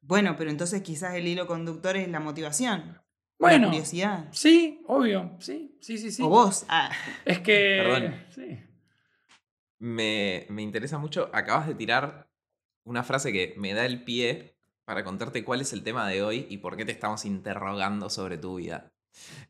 Bueno, 0.00 0.34
pero 0.36 0.50
entonces 0.50 0.82
quizás 0.82 1.14
el 1.14 1.26
hilo 1.26 1.46
conductor 1.46 1.96
es 1.96 2.08
la 2.08 2.20
motivación. 2.20 2.80
La 2.90 3.02
Bueno, 3.38 3.68
curiosidad. 3.68 4.28
sí, 4.32 4.80
obvio, 4.86 5.36
sí, 5.38 5.76
sí, 5.80 5.98
sí, 5.98 6.10
sí. 6.10 6.22
O 6.22 6.28
vos. 6.28 6.64
Ah, 6.68 6.90
Es 7.24 7.38
que... 7.40 7.80
Perdón. 7.84 8.14
Sí. 8.30 8.58
Me, 9.78 10.46
me 10.50 10.62
interesa 10.62 10.98
mucho. 10.98 11.30
Acabas 11.32 11.66
de 11.68 11.74
tirar 11.74 12.28
una 12.84 13.02
frase 13.04 13.32
que 13.32 13.54
me 13.56 13.74
da 13.74 13.84
el 13.86 14.02
pie 14.04 14.56
para 14.84 15.04
contarte 15.04 15.44
cuál 15.44 15.60
es 15.60 15.72
el 15.72 15.82
tema 15.82 16.08
de 16.08 16.22
hoy 16.22 16.46
y 16.48 16.58
por 16.58 16.76
qué 16.76 16.84
te 16.84 16.92
estamos 16.92 17.24
interrogando 17.24 18.08
sobre 18.10 18.38
tu 18.38 18.56
vida. 18.56 18.92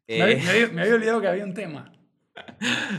Me, 0.06 0.22
había, 0.22 0.36
Eh, 0.36 0.42
me 0.44 0.50
había- 0.50 0.68
me 0.68 0.80
había 0.82 0.94
olvidado 0.96 1.20
que 1.20 1.28
había 1.28 1.44
un 1.44 1.54
tema. 1.54 1.92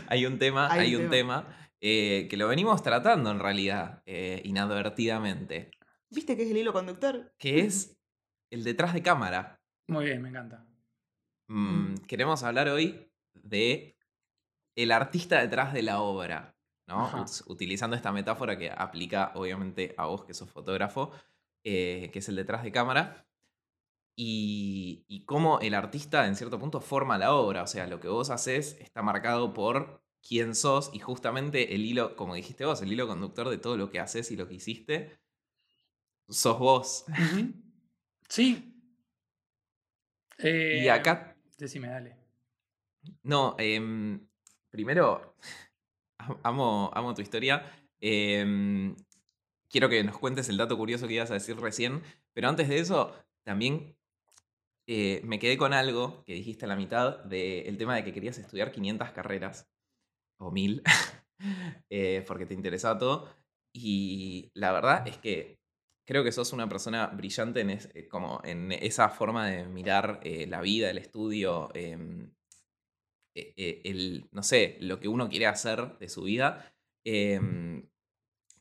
hay 0.07 0.25
un 0.25 0.39
tema, 0.39 0.71
Hay 0.71 0.79
hay, 0.81 0.95
un 0.95 1.03
un 1.05 1.09
tema, 1.09 1.69
eh, 1.81 2.27
que 2.29 2.37
lo 2.37 2.47
venimos 2.47 2.81
tratando 2.81 3.31
en 3.31 3.39
realidad, 3.39 4.01
eh, 4.05 4.41
inadvertidamente, 4.45 5.71
¿Viste 6.11 6.35
que 6.35 6.43
es 6.43 6.49
el 6.51 6.57
hilo 6.57 6.73
conductor? 6.73 7.33
que 7.37 7.59
es 7.59 7.95
el 8.49 8.63
detrás 8.63 8.93
de 8.95 9.03
cámara. 9.03 9.61
Muy 9.87 10.05
bien, 10.05 10.21
me 10.23 10.29
encanta. 10.29 10.65
Mm, 11.47 11.95
Queremos 12.07 12.41
hablar 12.43 12.67
hoy 12.69 13.11
de 13.35 13.95
el 14.75 14.91
artista 14.91 15.39
detrás 15.41 15.71
de 15.73 15.83
la 15.83 16.01
obra, 16.01 16.55
Utilizando 17.47 17.95
esta 17.95 18.11
metáfora 18.11 18.57
que 18.57 18.71
aplica 18.71 19.31
obviamente 19.35 19.93
a 19.97 20.05
vos 20.05 20.25
que 20.25 20.33
sos 20.33 20.49
fotógrafo, 20.49 21.11
eh, 21.63 22.09
que 22.11 22.19
es 22.19 22.29
el 22.29 22.35
detrás 22.35 22.63
de 22.63 22.71
cámara, 22.71 23.25
y, 24.15 25.05
y 25.07 25.23
cómo 25.25 25.59
el 25.61 25.73
artista 25.73 26.27
en 26.27 26.35
cierto 26.35 26.59
punto 26.59 26.81
forma 26.81 27.17
la 27.17 27.33
obra, 27.33 27.63
o 27.63 27.67
sea, 27.67 27.87
lo 27.87 27.99
que 27.99 28.09
vos 28.09 28.29
haces 28.29 28.77
está 28.81 29.01
marcado 29.01 29.53
por 29.53 30.01
quién 30.21 30.55
sos 30.55 30.91
y 30.93 30.99
justamente 30.99 31.73
el 31.75 31.85
hilo, 31.85 32.15
como 32.15 32.35
dijiste 32.35 32.65
vos, 32.65 32.81
el 32.81 32.91
hilo 32.91 33.07
conductor 33.07 33.49
de 33.49 33.57
todo 33.57 33.77
lo 33.77 33.89
que 33.89 33.99
haces 33.99 34.31
y 34.31 34.35
lo 34.35 34.47
que 34.47 34.55
hiciste, 34.55 35.19
sos 36.27 36.59
vos. 36.59 37.05
Sí. 38.27 38.75
Eh, 40.37 40.81
Y 40.83 40.87
acá 40.87 41.35
Decime, 41.57 41.89
dale. 41.89 42.15
No, 43.23 43.55
em, 43.57 44.27
primero, 44.69 45.35
amo, 46.43 46.91
amo 46.93 47.13
tu 47.13 47.21
historia. 47.21 47.63
Em, 48.01 48.95
quiero 49.69 49.89
que 49.89 50.03
nos 50.03 50.17
cuentes 50.19 50.49
el 50.49 50.57
dato 50.57 50.77
curioso 50.77 51.07
que 51.07 51.15
ibas 51.15 51.31
a 51.31 51.35
decir 51.35 51.57
recién, 51.59 52.03
pero 52.33 52.49
antes 52.49 52.69
de 52.69 52.79
eso, 52.79 53.13
también 53.43 53.97
eh, 54.87 55.21
me 55.25 55.39
quedé 55.39 55.57
con 55.57 55.73
algo 55.73 56.23
que 56.25 56.33
dijiste 56.33 56.65
a 56.65 56.67
la 56.69 56.75
mitad 56.75 57.23
del 57.25 57.77
tema 57.77 57.95
de 57.95 58.03
que 58.03 58.13
querías 58.13 58.37
estudiar 58.37 58.71
500 58.71 59.11
carreras. 59.11 59.69
o 60.39 60.51
mil, 60.51 60.83
eh, 61.89 62.23
porque 62.27 62.45
te 62.45 62.53
interesaba 62.53 62.97
todo. 62.99 63.29
Y 63.73 64.51
la 64.55 64.71
verdad 64.71 65.07
es 65.07 65.17
que 65.17 65.59
creo 66.07 66.23
que 66.23 66.31
sos 66.31 66.53
una 66.53 66.69
persona 66.69 67.07
brillante 67.07 67.61
en, 67.61 67.69
es- 67.71 67.89
eh, 67.95 68.07
como 68.09 68.41
en 68.43 68.71
esa 68.73 69.09
forma 69.09 69.47
de 69.49 69.65
mirar 69.65 70.19
eh, 70.23 70.47
la 70.47 70.61
vida, 70.61 70.89
el 70.91 70.97
estudio, 70.99 71.69
em, 71.75 72.31
eh, 73.35 73.53
eh, 73.57 73.81
el, 73.85 74.27
no 74.31 74.43
sé, 74.43 74.77
lo 74.81 74.99
que 74.99 75.07
uno 75.07 75.29
quiere 75.29 75.47
hacer 75.47 75.97
de 75.99 76.09
su 76.09 76.23
vida. 76.23 76.73
Em, 77.03 77.87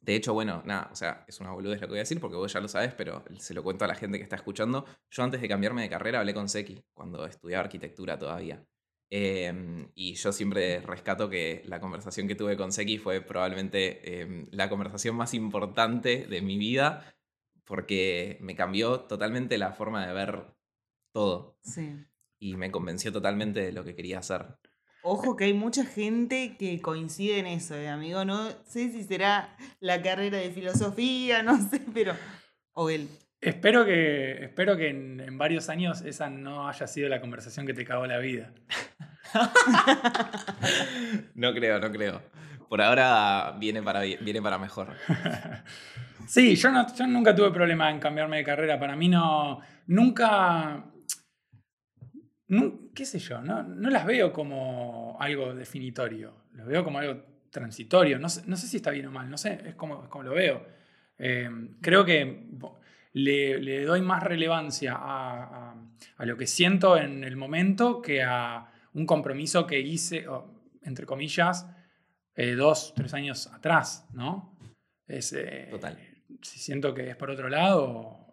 de 0.01 0.17
hecho, 0.17 0.33
bueno, 0.35 0.63
nada, 0.65 0.89
o 0.93 0.97
sea, 0.97 1.25
es 1.29 1.41
una 1.41 1.53
boludez 1.53 1.81
lo 1.81 1.87
que 1.87 1.93
voy 1.93 1.99
a 1.99 2.03
decir 2.03 2.21
porque 2.21 2.37
vos 2.37 2.53
ya 2.53 2.61
lo 2.61 2.69
sabes, 2.69 2.95
pero 2.95 3.25
se 3.39 3.55
lo 3.55 3.63
cuento 3.63 3.85
a 3.85 3.89
la 3.89 3.95
gente 3.95 4.19
que 4.19 4.25
está 4.25 4.37
escuchando. 4.37 4.87
Yo 5.11 5.23
antes 5.23 5.41
de 5.41 5.49
cambiarme 5.49 5.83
de 5.83 5.91
carrera 5.91 6.21
hablé 6.21 6.35
con 6.35 6.49
Seki 6.49 6.83
cuando 6.95 7.27
estudiaba 7.27 7.65
arquitectura 7.65 8.19
todavía. 8.19 8.65
Em, 9.11 9.91
y 9.95 10.15
yo 10.15 10.33
siempre 10.33 10.81
rescato 10.81 11.31
que 11.31 11.63
la 11.67 11.81
conversación 11.81 12.29
que 12.29 12.35
tuve 12.35 12.57
con 12.57 12.73
Seki 12.73 12.99
fue 12.99 13.23
probablemente 13.23 14.21
em, 14.21 14.49
la 14.51 14.69
conversación 14.69 15.17
más 15.17 15.33
importante 15.35 16.27
de 16.27 16.43
mi 16.43 16.59
vida 16.59 17.15
porque 17.65 18.39
me 18.41 18.55
cambió 18.57 19.01
totalmente 19.01 19.59
la 19.59 19.73
forma 19.73 20.07
de 20.07 20.13
ver 20.13 20.47
todo 21.13 21.59
Sí. 21.63 21.95
Y 22.39 22.57
me 22.57 22.71
convenció 22.71 23.13
totalmente 23.13 23.61
de 23.61 23.73
lo 23.73 23.85
que 23.85 23.95
quería 23.95 24.19
hacer. 24.19 24.47
Ojo 25.03 25.37
que 25.37 25.45
hay 25.45 25.55
mucha 25.55 25.85
gente 25.85 26.57
que 26.59 26.81
coincide 26.81 27.39
en 27.39 27.47
eso, 27.47 27.77
eh, 27.77 27.89
amigo. 27.89 28.25
No 28.25 28.51
sé 28.67 28.91
si 28.91 29.05
será 29.05 29.57
la 29.81 30.03
carrera 30.03 30.39
de 30.39 30.51
filosofía, 30.51 31.43
no 31.43 31.59
sé, 31.59 31.81
pero. 31.93 32.15
O 32.73 32.91
él. 32.91 33.09
Espero 33.41 33.85
que, 33.85 34.45
espero 34.45 34.77
que 34.77 34.89
en, 34.89 35.21
en 35.21 35.39
varios 35.39 35.69
años 35.69 36.03
esa 36.03 36.29
no 36.29 36.69
haya 36.69 36.89
sido 36.89 37.09
la 37.09 37.21
conversación 37.21 37.67
que 37.67 37.75
te 37.75 37.85
cagó 37.85 38.07
la 38.07 38.19
vida. 38.19 38.53
No 41.35 41.55
creo, 41.55 41.79
no 41.79 41.91
creo. 41.91 42.23
Por 42.69 42.83
ahora 42.83 43.55
viene 43.59 43.83
para, 43.83 44.01
viene 44.01 44.43
para 44.43 44.59
mejor. 44.59 44.95
Sí, 46.27 46.57
yo, 46.57 46.71
no, 46.71 46.87
yo 46.95 47.07
nunca 47.07 47.35
tuve 47.35 47.51
problema 47.53 47.91
en 47.91 48.01
cambiarme 48.01 48.37
de 48.37 48.45
carrera. 48.45 48.79
Para 48.79 48.97
mí 48.97 49.09
no. 49.09 49.61
Nunca. 49.87 50.85
Nu- 52.49 52.91
¿Qué 52.95 53.05
sé 53.05 53.19
yo? 53.19 53.41
No, 53.41 53.63
no 53.63 53.91
las 53.91 54.05
veo 54.07 54.33
como 54.33 55.17
algo 55.21 55.55
definitorio. 55.55 56.35
Las 56.55 56.67
veo 56.67 56.83
como 56.85 56.99
algo 56.99 57.23
transitorio. 57.51 58.19
No 58.19 58.29
sé, 58.29 58.43
no 58.47 58.57
sé 58.57 58.67
si 58.67 58.77
está 58.79 58.91
bien 58.91 59.07
o 59.07 59.11
mal. 59.11 59.29
No 59.31 59.39
sé, 59.39 59.61
es 59.67 59.75
como, 59.75 60.03
es 60.03 60.09
como 60.09 60.25
lo 60.25 60.33
veo. 60.35 60.67
Eh, 61.19 61.49
creo 61.81 62.05
que 62.05 62.47
le, 63.13 63.59
le 63.59 63.85
doy 63.85 64.03
más 64.03 64.23
relevancia 64.23 64.95
a, 64.95 65.43
a- 65.71 65.75
a 66.17 66.25
lo 66.27 66.37
que 66.37 66.47
siento 66.47 66.97
en 66.97 67.25
el 67.25 67.37
momento 67.37 68.01
que 68.03 68.23
a 68.23 68.71
un 68.95 69.07
compromiso 69.07 69.67
que 69.67 69.81
hice, 69.81 70.27
o, 70.29 70.53
entre 70.83 71.07
comillas, 71.07 71.67
eh, 72.35 72.53
dos, 72.55 72.93
tres 72.95 73.15
años 73.15 73.47
atrás, 73.49 74.07
¿no? 74.13 74.57
Es, 75.07 75.33
eh, 75.33 75.69
Total. 75.71 75.99
Si 76.43 76.59
siento 76.59 76.95
que 76.95 77.11
es 77.11 77.17
por 77.17 77.31
otro 77.31 77.49
lado, 77.49 78.27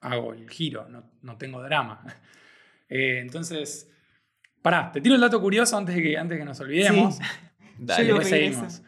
hago 0.00 0.32
el 0.32 0.48
giro, 0.50 0.88
no, 0.88 1.04
no 1.22 1.36
tengo 1.36 1.62
drama. 1.62 2.02
Eh, 2.90 3.20
entonces, 3.20 3.88
pará, 4.60 4.92
te 4.92 5.00
tiro 5.00 5.14
el 5.14 5.20
dato 5.20 5.40
curioso 5.40 5.78
antes 5.78 5.94
de 5.94 6.02
que, 6.02 6.18
antes 6.18 6.36
de 6.36 6.40
que 6.40 6.44
nos 6.44 6.60
olvidemos. 6.60 7.18
Sí. 7.80 7.86
Dale. 7.86 8.08
Yo 8.08 8.20
seguimos. 8.20 8.82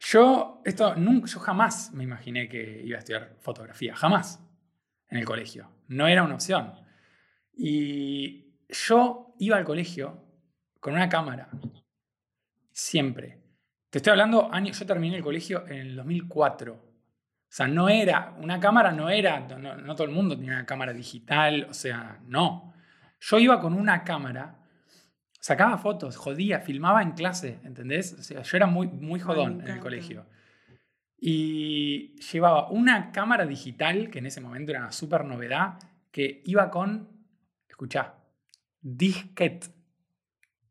Yo, 0.00 0.60
esto, 0.64 0.94
nunca, 0.96 1.26
yo 1.26 1.40
jamás 1.40 1.92
me 1.94 2.04
imaginé 2.04 2.46
que 2.46 2.82
iba 2.84 2.96
a 2.96 2.98
estudiar 2.98 3.36
fotografía, 3.40 3.96
jamás, 3.96 4.44
en 5.08 5.18
el 5.18 5.24
colegio. 5.24 5.70
No 5.88 6.06
era 6.06 6.22
una 6.22 6.34
opción. 6.34 6.74
Y 7.54 8.54
yo 8.68 9.34
iba 9.38 9.56
al 9.56 9.64
colegio 9.64 10.24
con 10.78 10.94
una 10.94 11.08
cámara, 11.08 11.48
siempre. 12.70 13.40
Te 13.90 13.98
estoy 13.98 14.10
hablando, 14.10 14.52
años, 14.52 14.78
yo 14.78 14.86
terminé 14.86 15.16
el 15.16 15.22
colegio 15.22 15.66
en 15.66 15.78
el 15.78 15.96
2004. 15.96 16.74
O 16.74 16.80
sea, 17.48 17.66
no 17.66 17.88
era, 17.88 18.36
una 18.38 18.60
cámara 18.60 18.92
no 18.92 19.08
era, 19.08 19.40
no, 19.40 19.74
no 19.74 19.94
todo 19.94 20.06
el 20.06 20.12
mundo 20.12 20.36
tenía 20.36 20.52
una 20.52 20.66
cámara 20.66 20.92
digital, 20.92 21.66
o 21.70 21.74
sea, 21.74 22.20
no. 22.26 22.67
Yo 23.20 23.38
iba 23.38 23.60
con 23.60 23.74
una 23.74 24.04
cámara, 24.04 24.58
sacaba 25.40 25.78
fotos, 25.78 26.16
jodía, 26.16 26.60
filmaba 26.60 27.02
en 27.02 27.12
clase, 27.12 27.58
¿entendés? 27.64 28.14
O 28.18 28.22
sea, 28.22 28.42
yo 28.42 28.56
era 28.56 28.66
muy, 28.66 28.86
muy 28.88 29.20
jodón 29.20 29.60
en 29.62 29.68
el 29.68 29.80
colegio. 29.80 30.26
Y 31.20 32.14
llevaba 32.30 32.70
una 32.70 33.10
cámara 33.10 33.44
digital, 33.46 34.08
que 34.10 34.20
en 34.20 34.26
ese 34.26 34.40
momento 34.40 34.70
era 34.70 34.80
una 34.80 34.92
súper 34.92 35.24
novedad, 35.24 35.78
que 36.12 36.42
iba 36.44 36.70
con, 36.70 37.08
escuchá, 37.68 38.14
disquete. 38.80 39.66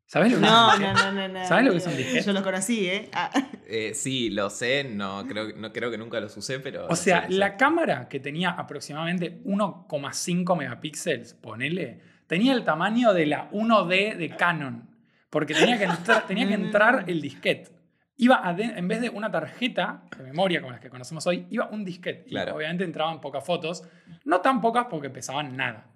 ¿Sabés 0.06 0.32
lo 0.32 0.38
que 0.38 0.46
es 0.46 0.50
un 0.50 0.56
No, 0.56 0.70
disquete? 0.70 0.92
no, 0.94 1.12
no, 1.12 1.28
no, 1.28 1.34
no. 1.40 1.46
¿Sabes 1.46 1.66
lo 1.66 1.72
que 1.74 1.80
son 1.80 1.94
disquetes? 1.96 2.24
Yo 2.24 2.32
los 2.32 2.42
conocí, 2.42 2.86
¿eh? 2.86 3.10
Ah, 3.12 3.30
Eh, 3.66 3.92
sí, 3.92 4.30
lo 4.30 4.48
sé, 4.48 4.84
no 4.84 5.26
creo, 5.26 5.54
no 5.54 5.70
creo 5.70 5.90
que 5.90 5.98
nunca 5.98 6.18
los 6.20 6.34
usé, 6.38 6.60
pero... 6.60 6.86
O 6.86 6.96
sea, 6.96 7.26
sí, 7.26 7.32
sí. 7.34 7.38
la 7.38 7.58
cámara 7.58 8.08
que 8.08 8.18
tenía 8.18 8.48
aproximadamente 8.52 9.42
1,5 9.44 10.56
megapíxeles, 10.56 11.34
ponele, 11.34 12.00
tenía 12.28 12.52
el 12.52 12.62
tamaño 12.64 13.12
de 13.12 13.26
la 13.26 13.50
1D 13.50 14.16
de 14.16 14.28
Canon. 14.36 14.88
Porque 15.30 15.52
tenía 15.54 15.76
que 15.76 15.84
entrar, 15.84 16.26
tenía 16.28 16.46
que 16.46 16.54
entrar 16.54 17.04
el 17.08 17.20
disquete. 17.20 17.70
Iba 18.16 18.42
en 18.56 18.88
vez 18.88 19.00
de 19.00 19.10
una 19.10 19.30
tarjeta 19.30 20.02
de 20.16 20.22
memoria 20.24 20.60
como 20.60 20.72
las 20.72 20.80
que 20.80 20.90
conocemos 20.90 21.26
hoy, 21.26 21.46
iba 21.50 21.66
un 21.66 21.84
disquete. 21.84 22.24
Y 22.26 22.30
Claro. 22.30 22.54
obviamente 22.56 22.84
entraban 22.84 23.20
pocas 23.20 23.44
fotos. 23.44 23.82
No 24.24 24.40
tan 24.40 24.60
pocas 24.60 24.86
porque 24.90 25.10
pesaban 25.10 25.56
nada. 25.56 25.86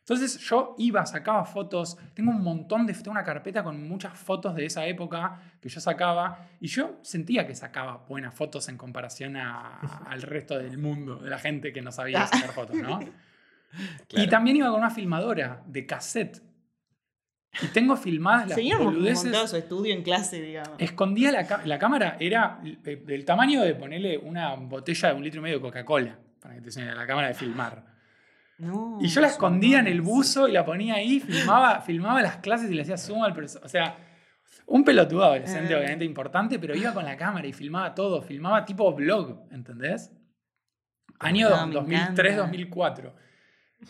Entonces 0.00 0.40
yo 0.40 0.74
iba, 0.78 1.06
sacaba 1.06 1.44
fotos, 1.44 1.96
tengo 2.14 2.32
un 2.32 2.42
montón 2.42 2.86
de, 2.86 2.92
tengo 2.94 3.12
una 3.12 3.22
carpeta 3.22 3.62
con 3.62 3.86
muchas 3.88 4.18
fotos 4.18 4.56
de 4.56 4.66
esa 4.66 4.84
época 4.86 5.40
que 5.60 5.68
yo 5.68 5.78
sacaba 5.80 6.48
y 6.60 6.66
yo 6.66 6.98
sentía 7.02 7.46
que 7.46 7.54
sacaba 7.54 7.98
buenas 8.08 8.34
fotos 8.34 8.68
en 8.68 8.76
comparación 8.76 9.36
a- 9.36 9.78
al 10.08 10.22
resto 10.22 10.58
del 10.58 10.76
mundo, 10.78 11.18
de 11.18 11.30
la 11.30 11.38
gente 11.38 11.72
que 11.72 11.82
no 11.82 11.92
sabía 11.92 12.26
sacar 12.26 12.50
fotos, 12.50 12.74
¿no? 12.78 12.98
Claro. 14.08 14.24
Y 14.24 14.28
también 14.28 14.56
iba 14.56 14.68
con 14.70 14.80
una 14.80 14.90
filmadora 14.90 15.62
de 15.66 15.86
cassette. 15.86 16.42
Y 17.62 17.66
tengo 17.68 17.96
filmadas 17.96 18.48
las 18.48 18.58
boludeces. 18.78 19.24
montado 19.24 19.46
su 19.46 19.56
estudio 19.56 19.92
en 19.94 20.02
clase, 20.02 20.40
digamos. 20.40 20.74
Escondía 20.78 21.30
la, 21.32 21.60
la 21.66 21.78
cámara, 21.78 22.16
era 22.18 22.60
eh, 22.64 22.96
del 23.04 23.24
tamaño 23.26 23.60
de 23.62 23.74
ponerle 23.74 24.16
una 24.16 24.54
botella 24.54 25.10
de 25.10 25.14
un 25.14 25.22
litro 25.24 25.40
y 25.40 25.42
medio 25.42 25.56
de 25.56 25.62
Coca-Cola, 25.62 26.18
para 26.40 26.54
que 26.54 26.60
te 26.62 26.66
enseñe 26.68 26.94
la 26.94 27.06
cámara 27.06 27.28
de 27.28 27.34
filmar. 27.34 27.84
No, 28.58 28.96
Y 29.00 29.08
yo 29.08 29.20
la 29.20 29.26
escondía 29.26 29.80
en 29.80 29.86
el 29.86 30.00
buzo 30.00 30.48
y 30.48 30.52
la 30.52 30.64
ponía 30.64 30.94
ahí, 30.94 31.20
filmaba, 31.20 31.80
filmaba 31.82 32.22
las 32.22 32.36
clases 32.38 32.70
y 32.70 32.74
le 32.74 32.82
hacía 32.82 32.96
zoom 32.96 33.22
al 33.22 33.34
profesor. 33.34 33.62
O 33.64 33.68
sea, 33.68 33.96
un 34.66 34.84
pelotudo 34.84 35.24
adolescente, 35.24 35.74
Ah. 35.74 35.78
obviamente 35.78 36.04
importante, 36.06 36.58
pero 36.58 36.74
iba 36.74 36.94
con 36.94 37.04
la 37.04 37.16
cámara 37.18 37.46
y 37.46 37.52
filmaba 37.52 37.94
todo, 37.94 38.22
filmaba 38.22 38.64
tipo 38.64 38.92
vlog, 38.94 39.42
¿entendés? 39.50 40.10
Año 41.18 41.50
No, 41.50 41.66
me 41.66 41.74
2003-2004. 41.74 43.12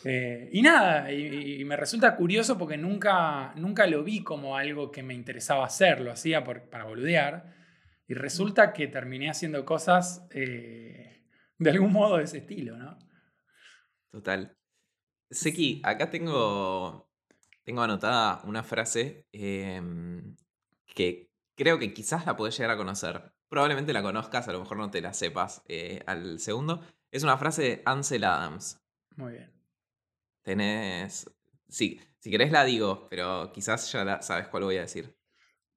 Eh, 0.04 0.48
y 0.52 0.62
nada, 0.62 1.12
y, 1.12 1.60
y 1.60 1.64
me 1.64 1.76
resulta 1.76 2.16
curioso 2.16 2.56
porque 2.56 2.76
nunca, 2.76 3.52
nunca 3.56 3.86
lo 3.86 4.02
vi 4.02 4.22
como 4.24 4.56
algo 4.56 4.90
que 4.90 5.02
me 5.02 5.14
interesaba 5.14 5.66
hacer, 5.66 6.00
lo 6.00 6.10
hacía 6.12 6.42
por- 6.44 6.68
para 6.70 6.84
boludear. 6.84 7.54
Y 8.08 8.14
resulta 8.14 8.72
que 8.72 8.88
terminé 8.88 9.30
haciendo 9.30 9.64
cosas 9.64 10.26
eh, 10.30 11.24
de 11.58 11.70
algún 11.70 11.92
modo 11.92 12.16
de 12.16 12.24
ese 12.24 12.38
estilo, 12.38 12.76
¿no? 12.76 12.98
Total. 14.10 14.56
Seki, 15.30 15.80
acá 15.84 16.10
tengo, 16.10 17.08
tengo 17.64 17.82
anotada 17.82 18.42
una 18.44 18.62
frase 18.62 19.26
em, 19.32 20.36
que 20.94 21.30
creo 21.56 21.78
que 21.78 21.94
quizás 21.94 22.26
la 22.26 22.36
podés 22.36 22.56
llegar 22.58 22.72
a 22.72 22.76
conocer. 22.76 23.32
Probablemente 23.48 23.92
la 23.92 24.02
conozcas, 24.02 24.48
a 24.48 24.52
lo 24.52 24.60
mejor 24.60 24.76
no 24.78 24.90
te 24.90 25.00
la 25.00 25.12
sepas 25.14 25.62
eh, 25.68 26.02
al 26.06 26.38
segundo. 26.38 26.82
Es 27.10 27.22
una 27.22 27.38
frase 27.38 27.62
de 27.62 27.82
Ansel 27.84 28.24
Adams. 28.24 28.78
Muy 29.16 29.32
bien. 29.32 29.61
Tenés... 30.42 31.30
Sí, 31.68 32.00
si 32.18 32.30
querés 32.30 32.52
la 32.52 32.64
digo, 32.64 33.06
pero 33.08 33.50
quizás 33.52 33.90
ya 33.92 34.04
la- 34.04 34.22
sabes 34.22 34.48
cuál 34.48 34.64
voy 34.64 34.76
a 34.76 34.82
decir. 34.82 35.16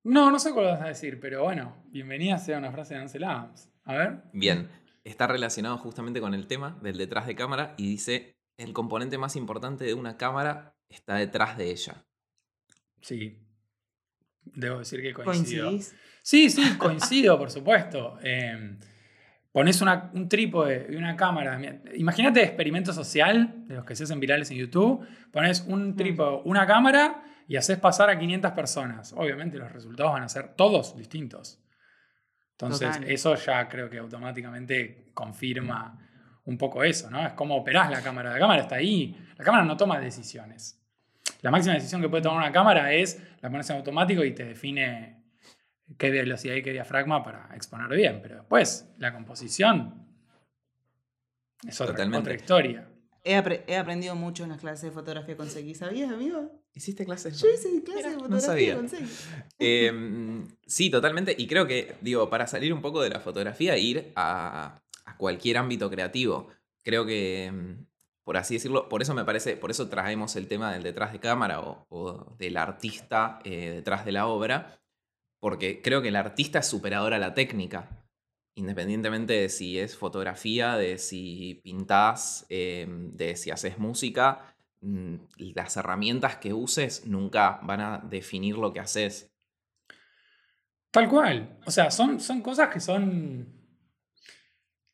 No, 0.04 0.30
no 0.30 0.40
sé 0.40 0.52
cuál 0.54 0.66
vas 0.66 0.82
a 0.82 0.88
decir, 0.88 1.20
pero 1.20 1.44
bueno, 1.44 1.84
bienvenida 1.88 2.38
sea 2.38 2.58
una 2.58 2.72
frase 2.72 2.94
de 2.96 3.02
Ansel 3.02 3.24
Adams. 3.24 3.72
A 3.86 3.96
ver. 3.96 4.24
Bien, 4.34 4.70
está 5.04 5.28
relacionado 5.28 5.78
justamente 5.78 6.20
con 6.22 6.34
el 6.34 6.48
tema 6.48 6.78
del 6.82 6.98
detrás 6.98 7.26
de 7.28 7.36
cámara 7.36 7.74
y 7.78 7.88
dice, 7.90 8.38
el 8.58 8.74
componente 8.74 9.18
más 9.18 9.36
importante 9.36 9.86
de 9.86 9.94
una 9.94 10.18
cámara 10.18 10.76
está 10.90 11.16
detrás 11.16 11.58
de 11.58 11.72
ella. 11.72 12.06
Sí. 13.02 13.42
Debo 14.44 14.80
decir 14.80 15.02
que 15.02 15.14
coincido. 15.14 15.68
¿Coincidís? 15.70 15.96
Sí, 16.22 16.50
sí, 16.50 16.78
coincido, 16.78 17.38
por 17.38 17.50
supuesto. 17.50 18.20
Eh, 18.22 18.78
pones 19.56 19.82
una- 19.82 20.12
un 20.14 20.28
trípode 20.28 20.88
y 20.90 20.96
una 20.98 21.16
cámara. 21.16 21.58
Imagínate 21.96 22.44
experimento 22.44 22.92
social, 22.92 23.64
de 23.68 23.76
los 23.76 23.86
que 23.86 23.96
se 23.96 24.04
hacen 24.04 24.20
virales 24.20 24.52
en 24.52 24.58
YouTube. 24.58 25.08
Pones 25.32 25.62
un 25.62 25.96
trípode, 25.96 26.42
una 26.44 26.68
cámara 26.68 27.24
y 27.48 27.56
haces 27.56 27.78
pasar 27.80 28.10
a 28.10 28.20
500 28.20 28.52
personas. 28.52 29.14
Obviamente 29.14 29.58
los 29.58 29.72
resultados 29.72 30.12
van 30.12 30.24
a 30.24 30.28
ser 30.28 30.56
todos 30.56 30.98
distintos. 30.98 31.64
Entonces, 32.52 32.90
Total. 32.92 33.10
eso 33.10 33.34
ya 33.36 33.70
creo 33.70 33.90
que 33.90 33.98
automáticamente 34.00 35.12
confirma 35.14 36.00
un 36.44 36.58
poco 36.58 36.84
eso, 36.84 37.10
¿no? 37.10 37.26
Es 37.26 37.32
cómo 37.32 37.56
operás 37.56 37.90
la 37.90 38.02
cámara. 38.02 38.32
La 38.34 38.40
cámara 38.40 38.62
está 38.64 38.76
ahí. 38.76 39.16
La 39.38 39.46
cámara 39.46 39.64
no 39.64 39.78
toma 39.78 40.00
decisiones. 40.02 40.82
La 41.42 41.50
máxima 41.50 41.76
decisión 41.76 42.02
que 42.02 42.10
puede 42.10 42.24
tomar 42.24 42.40
una 42.40 42.52
cámara 42.52 42.92
es 42.92 43.22
la 43.42 43.50
pones 43.50 43.70
en 43.70 43.78
automático 43.78 44.22
y 44.26 44.34
te 44.36 44.44
define 44.44 45.24
qué 45.98 46.10
velocidad 46.12 46.56
y 46.56 46.64
qué 46.64 46.72
diafragma 46.72 47.24
para 47.24 47.50
exponer 47.56 47.90
bien, 47.90 48.20
pero 48.22 48.36
después 48.38 48.88
la 48.98 49.14
composición 49.14 50.06
es 51.68 51.80
otra, 51.82 52.06
otra 52.18 52.34
historia. 52.34 52.90
He, 53.24 53.36
apre- 53.36 53.64
he 53.66 53.76
aprendido 53.76 54.14
mucho 54.16 54.44
en 54.44 54.50
las 54.52 54.60
clases 54.60 54.84
de 54.84 54.92
fotografía 54.92 55.36
con 55.36 55.50
Segui. 55.50 55.74
¿Sabías, 55.74 56.12
amigo? 56.12 56.62
¿Hiciste 56.76 57.06
clases? 57.06 57.42
Yo 57.42 57.48
hice 57.50 57.82
clases 57.84 58.04
de 58.04 58.12
no 58.12 58.20
fotografía 58.20 58.46
sabía. 58.46 58.76
con 58.76 58.90
Segui. 58.90 59.08
Eh, 59.58 60.44
sí, 60.68 60.92
totalmente. 60.92 61.34
Y 61.36 61.48
creo 61.48 61.66
que, 61.66 61.96
digo, 62.02 62.30
para 62.30 62.46
salir 62.46 62.72
un 62.72 62.82
poco 62.84 63.02
de 63.02 63.10
la 63.10 63.20
fotografía, 63.20 63.78
ir 63.80 64.12
a, 64.16 64.80
a 65.06 65.18
cualquier 65.18 65.58
ámbito 65.58 65.90
creativo. 65.90 66.50
Creo 66.84 67.04
que, 67.08 67.52
mm, 67.52 67.86
por 68.24 68.38
así 68.38 68.56
decirlo, 68.56 68.88
por 68.90 69.02
eso 69.02 69.16
me 69.16 69.26
parece, 69.26 69.58
por 69.58 69.72
eso 69.72 69.90
traemos 69.90 70.36
el 70.36 70.48
tema 70.48 70.72
del 70.74 70.84
detrás 70.84 71.12
de 71.12 71.20
cámara 71.20 71.62
o, 71.62 71.88
o 71.90 72.36
del 72.38 72.58
artista 72.58 73.40
eh, 73.44 73.72
detrás 73.74 74.06
de 74.06 74.12
la 74.12 74.28
obra, 74.28 74.80
porque 75.46 75.80
creo 75.80 76.02
que 76.02 76.08
el 76.08 76.16
artista 76.16 76.58
es 76.58 76.66
superador 76.66 77.14
a 77.14 77.20
la 77.20 77.36
técnica. 77.36 77.88
Independientemente 78.56 79.34
de 79.34 79.50
si 79.50 79.78
es 79.78 79.96
fotografía, 79.96 80.76
de 80.76 80.98
si 80.98 81.62
pintás, 81.64 82.48
eh, 82.50 82.88
de 82.90 83.36
si 83.36 83.52
haces 83.52 83.78
música, 83.78 84.56
mm, 84.82 85.16
las 85.54 85.78
herramientas 85.78 86.38
que 86.38 86.52
uses 86.52 87.06
nunca 87.06 87.60
van 87.62 87.80
a 87.82 88.00
definir 88.00 88.58
lo 88.58 88.74
que 88.74 88.80
haces. 88.80 89.32
Tal 90.90 91.08
cual. 91.10 91.60
O 91.68 91.70
sea, 91.70 91.92
son, 91.92 92.20
son 92.20 92.42
cosas 92.42 92.70
que 92.70 92.80
son. 92.80 93.48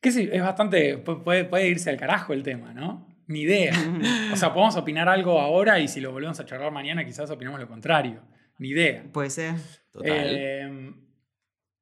Que 0.02 0.12
sí, 0.12 0.28
es 0.30 0.42
bastante. 0.42 1.02
pu- 1.02 1.22
Puede, 1.24 1.46
puede 1.46 1.66
irse 1.68 1.88
al 1.88 1.96
carajo 1.96 2.34
el 2.34 2.42
tema, 2.42 2.74
¿no? 2.74 3.08
Ni 3.26 3.40
idea. 3.40 3.72
O 4.34 4.36
sea, 4.36 4.52
podemos 4.52 4.76
opinar 4.76 5.08
algo 5.08 5.40
ahora 5.40 5.78
y 5.80 5.88
si 5.88 6.02
lo 6.02 6.12
volvemos 6.12 6.38
a 6.40 6.44
charlar 6.44 6.70
mañana, 6.72 7.06
quizás 7.06 7.30
opinamos 7.30 7.58
lo 7.58 7.68
contrario. 7.68 8.20
Ni 8.62 8.68
idea. 8.68 9.04
Puede 9.12 9.28
ser. 9.30 9.56
Total. 9.90 10.10
Eh, 10.14 10.94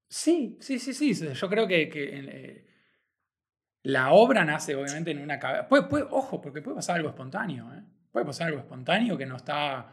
sí, 0.08 0.56
sí, 0.60 0.78
sí, 0.78 0.94
sí. 0.94 1.28
Yo 1.34 1.48
creo 1.50 1.66
que, 1.68 1.90
que, 1.90 2.08
eh, 2.12 2.66
la 3.82 4.12
obra 4.12 4.44
nace 4.46 4.74
obviamente 4.74 5.10
en 5.10 5.18
una 5.20 5.38
cabeza. 5.38 5.68
Puede, 5.68 5.82
puede- 5.84 6.06
ojo, 6.10 6.40
porque 6.40 6.62
puede 6.62 6.76
pasar 6.76 6.96
algo 6.96 7.10
espontáneo. 7.10 7.70
¿eh? 7.74 7.82
Puede 8.10 8.24
pasar 8.24 8.46
algo 8.48 8.60
espontáneo 8.60 9.18
que 9.18 9.26
no 9.26 9.36
está 9.36 9.92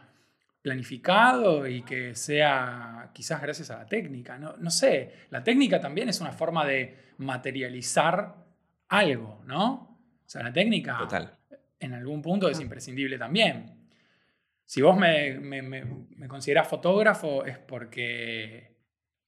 planificado 0.62 1.66
y 1.66 1.82
que 1.82 2.14
sea 2.14 3.10
quizás 3.14 3.40
gracias 3.42 3.70
a 3.70 3.78
la 3.80 3.86
técnica. 3.86 4.38
No, 4.38 4.56
no 4.56 4.70
sé, 4.70 5.12
la 5.28 5.44
técnica 5.44 5.78
también 5.80 6.08
es 6.08 6.20
una 6.22 6.32
forma 6.32 6.64
de 6.66 7.12
materializar 7.18 8.34
algo, 8.88 9.42
¿no? 9.46 9.72
O 10.24 10.28
sea, 10.28 10.42
la 10.42 10.52
técnica 10.54 10.96
Total. 10.98 11.38
en 11.80 11.92
algún 11.92 12.22
punto 12.22 12.48
es 12.48 12.58
Ah. 12.58 12.62
imprescindible 12.62 13.18
también. 13.18 13.77
Si 14.72 14.82
vos 14.82 14.96
me, 14.98 15.38
me, 15.40 15.62
me, 15.62 15.82
me 15.84 16.28
considerás 16.28 16.68
fotógrafo 16.68 17.44
es 17.46 17.58
porque 17.58 18.76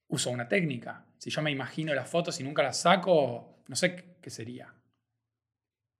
uso 0.09 0.29
una 0.29 0.47
técnica. 0.47 1.05
Si 1.17 1.31
yo 1.31 1.41
me 1.41 1.49
imagino 1.51 1.93
las 1.95 2.09
fotos 2.09 2.39
y 2.39 2.43
nunca 2.43 2.61
las 2.63 2.81
saco, 2.81 3.63
no 3.67 3.75
sé 3.75 3.95
qué- 3.95 4.17
qué 4.21 4.29
sería. 4.29 4.71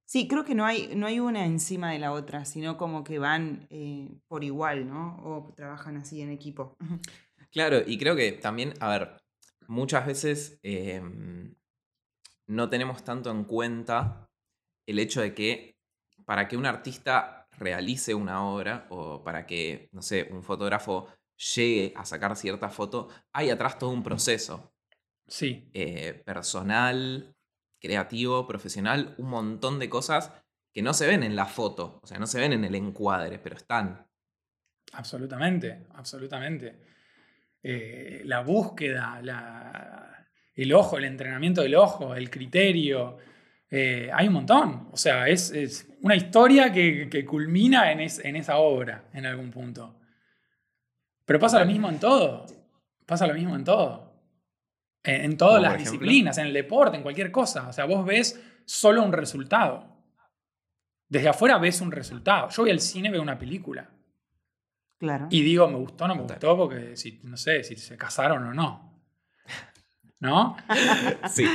Sí, 0.06 0.28
creo 0.28 0.44
que 0.44 0.56
no 0.56 0.66
hay, 0.66 0.94
no 0.96 1.08
hay 1.08 1.20
una 1.20 1.46
encima 1.46 1.92
de 1.92 2.00
la 2.00 2.12
otra, 2.12 2.44
sino 2.46 2.78
como 2.78 3.04
que 3.04 3.18
van 3.18 3.66
eh, 3.70 4.10
por 4.28 4.44
igual, 4.44 4.88
¿no? 4.88 5.18
O 5.24 5.54
trabajan 5.56 5.98
así 5.98 6.22
en 6.22 6.32
equipo. 6.32 6.76
Claro, 7.52 7.82
y 7.86 7.98
creo 7.98 8.16
que 8.16 8.32
también, 8.34 8.74
a 8.80 8.90
ver, 8.90 9.18
muchas 9.68 10.06
veces 10.06 10.60
eh, 10.64 11.02
no 12.48 12.70
tenemos 12.70 13.04
tanto 13.04 13.32
en 13.32 13.44
cuenta 13.46 14.30
el 14.86 15.00
hecho 15.00 15.22
de 15.22 15.34
que 15.34 15.78
para 16.26 16.48
que 16.48 16.58
un 16.58 16.66
artista 16.66 17.41
realice 17.62 18.14
una 18.16 18.46
obra 18.46 18.88
o 18.90 19.24
para 19.24 19.46
que, 19.48 19.90
no 19.94 20.02
sé, 20.02 20.28
un 20.32 20.44
fotógrafo 20.44 21.08
llegue 21.56 21.94
a 21.96 22.06
sacar 22.06 22.36
cierta 22.36 22.70
foto, 22.70 23.10
hay 23.34 23.50
atrás 23.52 23.80
todo 23.80 23.92
un 23.92 24.04
proceso 24.04 24.74
Sí, 25.28 25.74
eh, 25.74 26.22
personal, 26.26 27.36
creativo, 27.80 28.48
profesional, 28.48 29.16
un 29.18 29.30
montón 29.30 29.80
de 29.80 29.90
cosas 29.90 30.32
que 30.74 30.82
no 30.82 30.94
se 30.94 31.08
ven 31.08 31.24
en 31.24 31.36
la 31.36 31.46
foto, 31.46 32.00
o 32.04 32.08
sea, 32.08 32.20
no 32.20 32.28
se 32.28 32.40
ven 32.40 32.54
en 32.54 32.64
el 32.66 32.76
encuadre, 32.76 33.40
pero 33.40 33.56
están. 33.58 34.08
absolutamente, 34.94 35.86
absolutamente. 35.94 36.80
Eh, 37.64 38.22
la 38.26 38.42
búsqueda, 38.42 39.22
la- 39.24 40.28
el 40.56 40.74
ojo, 40.74 40.98
el 40.98 41.06
entrenamiento 41.06 41.62
del 41.62 41.76
ojo, 41.76 42.16
el 42.16 42.30
criterio. 42.30 43.18
Eh, 43.72 44.10
hay 44.14 44.28
un 44.28 44.34
montón. 44.34 44.90
O 44.92 44.98
sea, 44.98 45.28
es, 45.28 45.50
es 45.52 45.88
una 46.02 46.16
historia 46.16 46.72
que, 46.72 47.10
que 47.10 47.26
culmina 47.26 47.92
en, 47.92 48.02
es- 48.02 48.20
en 48.24 48.36
esa 48.36 48.58
obra, 48.58 49.06
en 49.14 49.26
algún 49.26 49.50
punto. 49.50 49.96
Pero 51.26 51.40
pasa 51.40 51.60
lo 51.60 51.66
mismo 51.66 51.90
en 51.90 52.00
todo. 52.00 52.46
Pasa 53.06 53.26
lo 53.28 53.34
mismo 53.34 53.56
en 53.56 53.64
todo. 53.64 54.14
En, 55.04 55.26
en 55.26 55.38
todas 55.38 55.56
Como 55.56 55.64
las 55.64 55.74
ejemplo. 55.76 55.92
disciplinas, 55.92 56.38
en 56.38 56.48
el 56.48 56.54
deporte, 56.54 56.98
en 56.98 57.04
cualquier 57.04 57.32
cosa. 57.32 57.68
O 57.70 57.74
sea, 57.74 57.86
vos 57.86 58.06
ves 58.06 58.40
solo 58.66 59.04
un 59.04 59.14
resultado. 59.14 59.88
Desde 61.08 61.30
afuera 61.30 61.58
ves 61.58 61.82
un 61.82 61.92
resultado. 61.92 62.50
Yo 62.50 62.64
voy 62.64 62.72
al 62.72 62.80
cine, 62.80 63.10
veo 63.10 63.22
una 63.22 63.38
película. 63.40 63.90
Claro. 64.98 65.28
Y 65.32 65.42
digo, 65.42 65.68
me 65.68 65.78
gustó 65.78 66.06
o 66.06 66.08
no 66.08 66.16
me 66.16 66.22
gustó, 66.24 66.56
porque 66.56 66.96
si, 66.96 67.20
no 67.24 67.36
sé 67.36 67.64
si 67.64 67.76
se 67.76 67.98
casaron 67.98 68.44
o 68.44 68.54
no. 68.54 69.02
¿No? 70.20 70.56
Sí. 71.30 71.46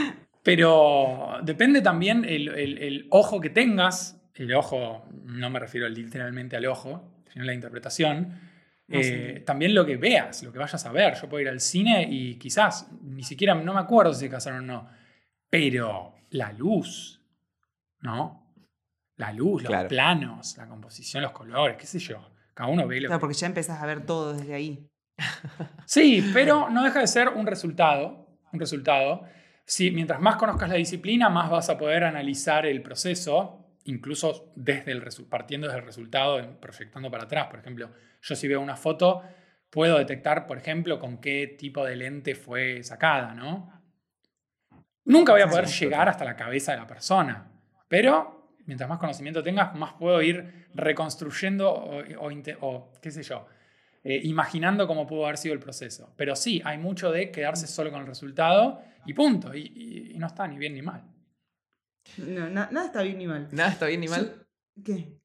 Pero 0.47 1.39
depende 1.43 1.83
también 1.83 2.25
el, 2.25 2.49
el- 2.49 2.79
el 2.79 3.07
ojo 3.11 3.41
que 3.41 3.51
tengas. 3.51 4.23
El 4.35 4.55
ojo, 4.55 5.05
no 5.25 5.51
me 5.51 5.59
refiero 5.59 5.89
literalmente 5.89 6.57
al 6.57 6.67
ojo, 6.67 7.03
sino 7.33 7.43
a 7.43 7.47
la 7.47 7.53
interpretación. 7.55 8.39
No, 8.87 9.03
sí. 9.03 9.11
Eh, 9.13 9.43
También 9.45 9.75
lo 9.75 9.85
que 9.85 9.97
veas, 9.97 10.45
lo 10.45 10.53
que 10.53 10.61
vayas 10.61 10.87
a 10.87 10.93
ver. 10.93 11.15
Yo 11.21 11.29
puedo 11.29 11.43
ir 11.43 11.49
al 11.49 11.59
cine 11.59 12.07
y 12.09 12.37
quizás, 12.37 12.89
ni 13.03 13.25
siquiera, 13.25 13.57
no 13.57 13.75
me 13.75 13.81
acuerdo 13.81 14.15
si 14.15 14.21
se 14.21 14.31
casaron 14.31 14.61
o 14.71 14.73
no. 14.73 14.89
Pero 15.51 16.15
la 16.31 16.53
luz, 16.53 17.21
¿no? 18.01 18.55
La 19.17 19.33
luz, 19.33 19.63
los 19.63 19.71
Claro. 19.71 19.89
planos, 19.89 20.57
la 20.59 20.69
composición, 20.69 21.25
los 21.25 21.33
colores, 21.33 21.77
qué 21.77 21.87
sé 21.87 21.99
yo. 21.99 22.31
Cada 22.55 22.71
uno 22.71 22.87
ve 22.87 23.01
lo 23.01 23.09
Claro, 23.09 23.19
que 23.19 23.21
porque 23.21 23.35
ya 23.37 23.47
empezás 23.49 23.83
a 23.83 23.87
ver 23.87 24.07
todo 24.07 24.33
desde 24.35 24.55
ahí. 24.55 24.87
Sí, 25.87 26.25
pero 26.33 26.69
no 26.71 26.85
deja 26.85 27.01
de 27.01 27.07
ser 27.09 27.31
un 27.31 27.47
resultado. 27.47 28.29
Un 28.53 28.61
resultado. 28.61 29.25
Si, 29.67 29.91
mientras 29.91 30.21
más 30.21 30.37
conozcas 30.37 30.69
la 30.69 30.77
disciplina, 30.77 31.29
más 31.29 31.51
vas 31.51 31.69
a 31.69 31.77
poder 31.77 32.05
analizar 32.05 32.67
el 32.67 32.83
proceso, 32.83 33.67
incluso 33.85 34.53
desde 34.55 34.93
el 34.93 35.03
partiendo 35.29 35.67
desde 35.67 35.81
el 35.81 35.85
resultado, 35.85 36.61
proyectando 36.61 37.11
para 37.11 37.25
atrás. 37.25 37.49
Por 37.49 37.59
ejemplo, 37.59 37.91
yo 38.23 38.37
si 38.37 38.47
veo 38.47 38.61
una 38.61 38.77
foto, 38.77 39.23
puedo 39.69 39.99
detectar, 39.99 40.47
por 40.47 40.57
ejemplo, 40.57 41.01
con 41.01 41.21
qué 41.21 41.57
tipo 41.59 41.85
de 41.85 41.97
lente 41.97 42.37
fue 42.37 42.85
sacada, 42.85 43.35
¿no? 43.35 43.73
Nunca 45.05 45.33
voy 45.33 45.43
a 45.43 45.49
poder 45.49 45.67
Sí, 45.67 45.85
llegar 45.85 46.09
hasta 46.09 46.25
la 46.25 46.37
cabeza 46.37 46.73
de 46.73 46.79
la 46.79 46.87
persona, 46.87 47.51
pero 47.89 48.55
mientras 48.67 48.89
más 48.89 48.99
conocimiento 48.99 49.43
tengas, 49.43 49.75
más 49.75 49.95
puedo 49.95 50.23
ir 50.23 50.69
reconstruyendo 50.75 51.73
o, 51.73 52.03
o 52.61 52.93
qué 53.03 53.11
sé 53.11 53.25
yo, 53.25 53.47
eh, 54.09 54.21
imaginando 54.25 54.87
cómo 54.87 55.07
pudo 55.07 55.25
haber 55.25 55.37
sido 55.38 55.53
el 55.55 55.61
proceso. 55.61 56.12
Pero 56.16 56.37
sí, 56.37 56.62
hay 56.64 56.79
mucho 56.79 57.11
de 57.11 57.31
quedarse 57.31 57.66
solo 57.66 57.90
con 57.90 58.01
el 58.03 58.07
resultado 58.07 58.81
y 59.05 59.12
punto. 59.14 59.55
Y, 59.55 59.61
y- 59.75 60.12
y 60.14 60.19
no 60.19 60.27
está 60.29 60.47
ni 60.47 60.59
bien 60.59 60.75
ni 60.75 60.83
mal. 60.83 61.03
No, 62.19 62.49
na- 62.49 62.69
nada 62.71 62.87
está 62.87 63.03
bien 63.03 63.19
ni 63.19 63.27
mal. 63.27 63.49
Nada 63.51 63.71
está 63.73 63.87
bien 63.87 64.01
ni 64.01 64.09
mal. 64.09 64.47
¿Qué? 64.85 65.19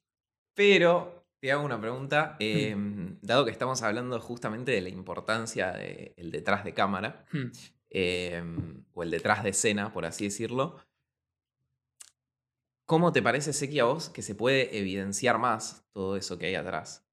Pero 0.56 1.26
te 1.40 1.52
hago 1.52 1.64
una 1.64 1.80
pregunta, 1.80 2.36
eh, 2.40 2.76
dado 3.22 3.46
que 3.46 3.52
estamos 3.52 3.82
hablando 3.84 4.20
justamente 4.20 4.72
de 4.72 4.82
la 4.82 4.90
importancia 4.90 5.72
del 5.72 6.32
detrás 6.32 6.64
de 6.64 6.74
cámara, 6.74 7.26
Hmm. 7.32 7.52
eh, 7.90 8.44
o 8.94 9.04
el 9.04 9.12
detrás 9.12 9.44
de 9.44 9.50
escena, 9.50 9.92
por 9.92 10.06
así 10.06 10.26
decirlo, 10.26 10.78
¿cómo 12.86 13.12
te 13.12 13.22
parece, 13.22 13.54
Seki, 13.54 13.80
a 13.80 13.86
vos 13.86 14.10
que 14.10 14.22
se 14.22 14.36
puede 14.36 14.78
evidenciar 14.78 15.38
más 15.40 15.86
todo 15.94 16.16
eso 16.18 16.38
que 16.38 16.48
hay 16.48 16.56
atrás? 16.56 17.06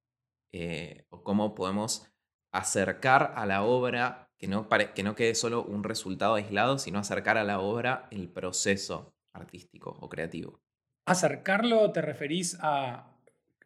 Eh, 0.52 1.04
¿O 1.10 1.22
cómo 1.22 1.54
podemos 1.54 2.06
acercar 2.52 3.32
a 3.36 3.46
la 3.46 3.62
obra, 3.62 4.30
que 4.38 4.48
no, 4.48 4.68
que 4.68 5.02
no 5.02 5.14
quede 5.14 5.34
solo 5.34 5.64
un 5.64 5.84
resultado 5.84 6.34
aislado, 6.34 6.78
sino 6.78 6.98
acercar 6.98 7.36
a 7.36 7.44
la 7.44 7.60
obra 7.60 8.08
el 8.10 8.28
proceso 8.28 9.14
artístico 9.32 9.96
o 10.00 10.08
creativo? 10.08 10.60
Acercarlo, 11.06 11.90
¿te 11.92 12.02
referís 12.02 12.58
a 12.60 13.14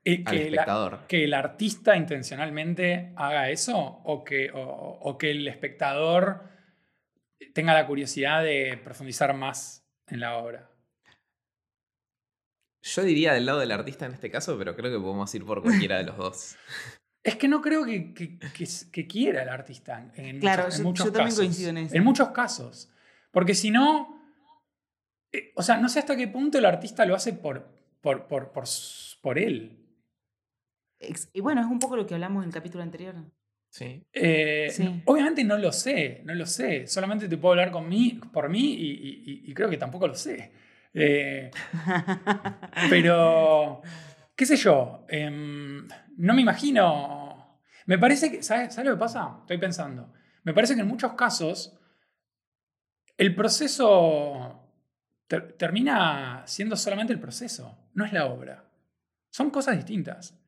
eh, 0.04 0.22
Al 0.26 0.32
que, 0.34 0.42
espectador. 0.42 1.06
que 1.06 1.24
el 1.24 1.34
artista 1.34 1.96
intencionalmente 1.96 3.12
haga 3.16 3.50
eso 3.50 3.78
o 3.78 4.24
que, 4.24 4.50
o, 4.50 4.60
o 4.60 5.18
que 5.18 5.30
el 5.30 5.46
espectador 5.46 6.50
tenga 7.54 7.74
la 7.74 7.86
curiosidad 7.86 8.42
de 8.42 8.80
profundizar 8.82 9.34
más 9.34 9.86
en 10.08 10.20
la 10.20 10.38
obra? 10.38 10.71
Yo 12.82 13.02
diría 13.02 13.32
del 13.34 13.46
lado 13.46 13.60
del 13.60 13.70
artista 13.72 14.06
en 14.06 14.12
este 14.12 14.30
caso, 14.30 14.58
pero 14.58 14.74
creo 14.76 14.90
que 14.90 15.02
podemos 15.02 15.32
ir 15.34 15.44
por 15.44 15.62
cualquiera 15.62 15.98
de 15.98 16.04
los 16.04 16.16
dos. 16.18 16.56
Es 17.24 17.36
que 17.36 17.46
no 17.48 17.60
creo 17.62 17.84
que, 17.84 18.12
que- 18.12 18.38
que 18.38 18.64
s- 18.64 18.90
que 18.90 19.06
quiera 19.06 19.42
el 19.42 19.48
artista 19.48 20.10
en, 20.16 20.40
Claro, 20.40 20.64
muchos, 20.64 20.78
en 20.78 20.82
yo- 20.84 20.88
muchos 20.88 21.06
yo 21.06 21.12
también 21.12 21.28
casos. 21.28 21.38
coincido 21.44 21.70
en 21.70 21.76
eso. 21.78 21.94
En 21.94 22.04
muchos 22.04 22.28
casos. 22.30 22.90
Porque 23.30 23.54
si 23.54 23.70
no, 23.70 24.20
eh, 25.32 25.52
o 25.54 25.62
sea, 25.62 25.76
no 25.78 25.88
sé 25.88 26.00
hasta 26.00 26.16
qué 26.16 26.26
punto 26.28 26.58
el 26.58 26.64
artista 26.64 27.06
lo 27.06 27.14
hace 27.14 27.32
por, 27.32 27.70
por, 28.00 28.26
por, 28.26 28.50
por, 28.52 28.64
s- 28.64 29.16
por 29.22 29.38
él. 29.38 29.78
Y 31.32 31.40
bueno, 31.40 31.60
es 31.60 31.66
un 31.66 31.78
poco 31.78 31.96
lo 31.96 32.06
que 32.06 32.14
hablamos 32.14 32.42
en 32.42 32.48
el 32.48 32.54
capítulo 32.54 32.82
anterior. 32.82 33.14
Sí. 33.70 34.04
Eh, 34.12 34.68
Sí. 34.72 35.02
Obviamente 35.06 35.42
no 35.44 35.56
lo 35.58 35.72
sé, 35.72 36.22
no 36.24 36.34
lo 36.34 36.46
sé. 36.46 36.86
Solamente 36.86 37.28
te 37.28 37.36
puedo 37.38 37.52
hablar 37.52 37.70
con 37.70 37.88
mí, 37.88 38.20
por 38.32 38.48
mí 38.48 38.74
y, 38.74 38.90
y- 38.90 39.42
y 39.50 39.54
creo 39.54 39.70
que 39.70 39.78
tampoco 39.78 40.06
lo 40.08 40.14
sé. 40.14 40.52
Eh, 40.94 41.50
pero, 42.90 43.82
qué 44.36 44.46
sé 44.46 44.56
yo, 44.56 45.04
em, 45.08 45.86
no 46.18 46.34
me 46.34 46.42
imagino. 46.42 47.60
Me 47.86 47.98
parece 47.98 48.30
que, 48.30 48.42
¿sabes, 48.42 48.74
¿sabes 48.74 48.90
lo 48.90 48.96
que 48.96 49.00
pasa? 49.00 49.38
Estoy 49.40 49.58
pensando. 49.58 50.12
Me 50.44 50.52
parece 50.54 50.74
que 50.74 50.80
en 50.82 50.88
muchos 50.88 51.14
casos 51.14 51.78
el 53.16 53.34
proceso 53.34 54.68
ter- 55.26 55.52
termina 55.54 56.42
siendo 56.46 56.76
solamente 56.76 57.12
el 57.12 57.20
proceso, 57.20 57.88
no 57.94 58.04
es 58.04 58.12
la 58.12 58.26
obra. 58.26 58.64
Son 59.30 59.50
cosas 59.50 59.76
distintas. 59.76 60.38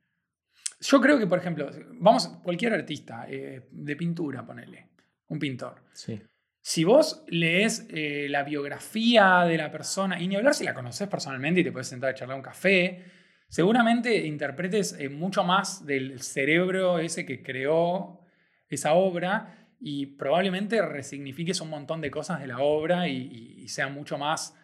Yo 0.80 1.00
creo 1.00 1.18
que, 1.18 1.26
por 1.26 1.38
ejemplo, 1.38 1.70
vamos, 1.94 2.28
cualquier 2.42 2.74
artista 2.74 3.26
eh, 3.28 3.68
de 3.70 3.96
pintura, 3.96 4.44
ponele, 4.44 4.90
un 5.28 5.38
pintor. 5.38 5.82
Sí. 5.92 6.20
Si 6.66 6.82
vos 6.82 7.22
lees 7.28 7.86
eh, 7.90 8.26
la 8.30 8.42
biografía 8.42 9.44
de 9.46 9.58
la 9.58 9.70
persona, 9.70 10.18
y 10.18 10.26
ni 10.28 10.36
hablar 10.36 10.54
si 10.54 10.64
la 10.64 10.72
conoces 10.72 11.06
personalmente 11.08 11.60
y 11.60 11.64
te 11.64 11.70
puedes 11.72 11.88
sentar 11.88 12.08
a 12.08 12.14
charlar 12.14 12.38
un 12.38 12.42
café, 12.42 13.04
seguramente 13.48 14.24
interpretes 14.26 14.96
eh, 14.98 15.10
mucho 15.10 15.44
más 15.44 15.84
del 15.84 16.22
cerebro 16.22 16.98
ese 17.00 17.26
que 17.26 17.42
creó 17.42 18.24
esa 18.70 18.94
obra 18.94 19.68
y 19.78 20.06
probablemente 20.16 20.80
resignifiques 20.80 21.60
un 21.60 21.68
montón 21.68 22.00
de 22.00 22.10
cosas 22.10 22.40
de 22.40 22.46
la 22.46 22.60
obra 22.60 23.08
y, 23.08 23.16
y- 23.18 23.62
y 23.64 23.68
sea 23.68 23.88
mucho 23.88 24.16
más 24.16 24.58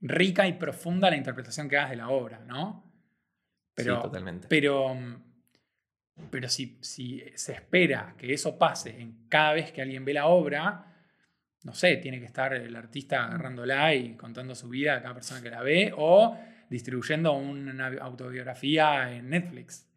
rica 0.00 0.46
y 0.46 0.52
profunda 0.52 1.10
la 1.10 1.16
interpretación 1.16 1.68
que 1.68 1.76
hagas 1.76 1.90
de 1.90 1.96
la 1.96 2.08
obra, 2.10 2.38
¿no? 2.46 2.84
Pero, 3.74 3.96
sí, 3.96 4.02
totalmente. 4.02 4.46
pero, 4.48 4.96
pero 6.30 6.48
si, 6.48 6.78
si 6.82 7.20
se 7.34 7.52
espera 7.54 8.14
que 8.16 8.32
eso 8.32 8.56
pase 8.56 9.00
en 9.00 9.26
cada 9.28 9.54
vez 9.54 9.72
que 9.72 9.82
alguien 9.82 10.04
ve 10.04 10.14
la 10.14 10.26
obra, 10.26 10.92
no 11.62 11.74
sé, 11.74 11.96
tiene 11.96 12.20
que 12.20 12.26
estar 12.26 12.54
el 12.54 12.76
artista 12.76 13.24
agarrándola 13.24 13.94
y 13.94 14.16
contando 14.16 14.54
su 14.54 14.68
vida 14.68 14.96
a 14.96 15.02
cada 15.02 15.14
persona 15.14 15.42
que 15.42 15.50
la 15.50 15.62
ve 15.62 15.92
o 15.96 16.38
distribuyendo 16.70 17.32
una 17.32 17.88
autobiografía 18.00 19.12
en 19.12 19.30
Netflix. 19.30 19.88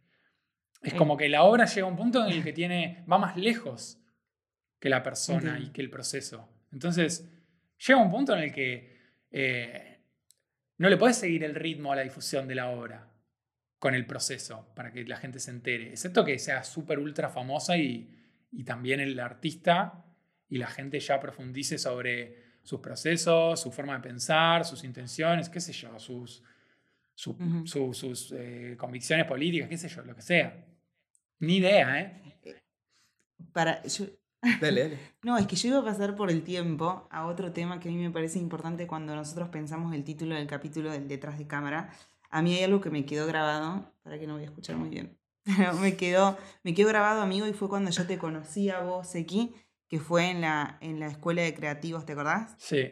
Es 0.82 0.94
como 0.94 1.18
que 1.18 1.28
la 1.28 1.44
obra 1.44 1.66
llega 1.66 1.86
a 1.86 1.90
un 1.90 1.98
punto 1.98 2.26
en 2.26 2.32
el 2.32 2.44
que 2.44 2.54
tiene, 2.54 3.04
va 3.12 3.18
más 3.18 3.36
lejos 3.36 4.00
que 4.80 4.90
la 4.90 5.04
persona 5.04 5.50
Entiendo. 5.50 5.68
y 5.68 5.74
que 5.74 5.82
el 5.82 5.90
proceso. 5.90 6.50
Entonces, 6.72 7.30
llega 7.86 8.00
un 8.00 8.10
punto 8.10 8.34
en 8.34 8.44
el 8.44 8.54
que 8.54 8.98
eh, 9.32 10.00
no 10.78 10.90
le 10.90 10.98
puedes 10.98 11.18
seguir 11.18 11.44
el 11.44 11.56
ritmo 11.56 11.92
a 11.92 11.98
la 11.98 12.04
difusión 12.04 12.48
de 12.48 12.56
la 12.56 12.70
obra 12.70 13.12
con 13.78 13.94
el 13.94 14.06
proceso 14.06 14.72
para 14.76 14.92
que 14.92 15.04
la 15.06 15.18
gente 15.18 15.40
se 15.40 15.52
entere, 15.52 15.90
excepto 15.90 16.24
que 16.24 16.40
sea 16.40 16.64
súper 16.64 17.00
ultra 17.00 17.30
famosa 17.30 17.78
y, 17.78 18.10
y 18.52 18.64
también 18.64 19.00
el 19.00 19.20
artista 19.20 20.06
y 20.50 20.58
la 20.58 20.68
gente 20.68 21.00
ya 21.00 21.20
profundice 21.20 21.78
sobre 21.78 22.44
sus 22.64 22.80
procesos, 22.80 23.60
su 23.62 23.72
forma 23.72 23.94
de 23.96 24.02
pensar, 24.02 24.66
sus 24.66 24.84
intenciones, 24.84 25.50
qué 25.50 25.60
sé 25.62 25.72
yo, 25.74 25.98
sus, 26.00 26.44
su- 27.16 27.94
sus 27.94 28.32
eh, 28.38 28.76
convicciones 28.78 29.26
políticas, 29.26 29.70
qué 29.70 29.78
sé 29.78 29.88
yo, 29.90 30.02
lo 30.04 30.16
que 30.16 30.22
sea. 30.22 30.66
Ni 31.40 31.58
idea, 31.58 32.00
¿eh? 32.02 32.22
Para, 33.54 33.82
yo- 33.84 34.06
Dale, 34.62 34.82
dale. 34.84 35.00
no, 35.24 35.38
es 35.38 35.48
que 35.48 35.56
yo 35.58 35.68
iba 35.70 35.80
a 35.80 35.84
pasar 35.84 36.16
por 36.16 36.32
el 36.32 36.44
tiempo 36.44 37.08
a 37.12 37.26
otro 37.26 37.52
tema 37.52 37.80
que 37.80 37.90
a 37.90 37.92
mí 37.92 37.98
me 37.98 38.10
parece 38.12 38.40
importante 38.40 38.88
cuando 38.88 39.14
nosotros 39.16 39.50
pensamos 39.50 39.94
el 39.94 40.04
título 40.06 40.36
del 40.36 40.48
capítulo 40.48 40.92
del 40.92 41.08
detrás 41.08 41.38
de 41.38 41.46
cámara. 41.48 41.94
A 42.30 42.42
mí 42.42 42.56
hay 42.56 42.64
algo 42.64 42.80
que 42.80 42.90
me 42.90 43.06
quedó 43.06 43.28
grabado, 43.28 43.92
para 44.04 44.18
que 44.20 44.28
no 44.28 44.34
voy 44.36 44.44
a 44.44 44.46
escuchar 44.46 44.78
muy 44.78 44.90
bien, 44.90 45.18
pero 45.44 45.74
me 45.74 45.98
quedó, 45.98 46.38
me 46.64 46.74
quedó 46.74 46.88
grabado, 46.90 47.22
amigo, 47.22 47.48
y 47.48 47.54
fue 47.54 47.68
cuando 47.70 47.92
yo 47.92 48.06
te 48.08 48.18
conocí 48.18 48.70
a 48.70 48.80
vos, 48.82 49.16
aquí, 49.16 49.54
que 49.90 50.00
fue 50.00 50.30
en 50.30 50.40
la, 50.42 50.78
en 50.82 51.00
la 51.00 51.08
escuela 51.08 51.42
de 51.42 51.54
creativos, 51.54 52.06
¿te 52.06 52.14
acordás? 52.14 52.56
Sí. 52.58 52.92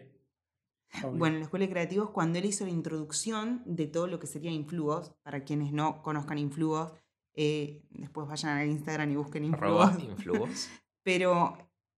Obvio. 1.03 1.17
Bueno, 1.17 1.35
en 1.35 1.39
la 1.41 1.43
Escuela 1.45 1.65
de 1.65 1.71
Creativos, 1.71 2.09
cuando 2.11 2.39
él 2.39 2.45
hizo 2.45 2.63
la 2.65 2.71
introducción 2.71 3.61
de 3.65 3.87
todo 3.87 4.07
lo 4.07 4.19
que 4.19 4.27
sería 4.27 4.51
Influos, 4.51 5.11
para 5.21 5.43
quienes 5.43 5.73
no 5.73 6.01
conozcan 6.01 6.37
Influos, 6.37 6.93
eh, 7.35 7.83
después 7.89 8.25
vayan 8.27 8.57
al 8.57 8.67
Instagram 8.69 9.11
y 9.11 9.15
busquen 9.17 9.43
Influos. 9.45 9.99
Influos. 10.01 10.69
Pero 11.03 11.57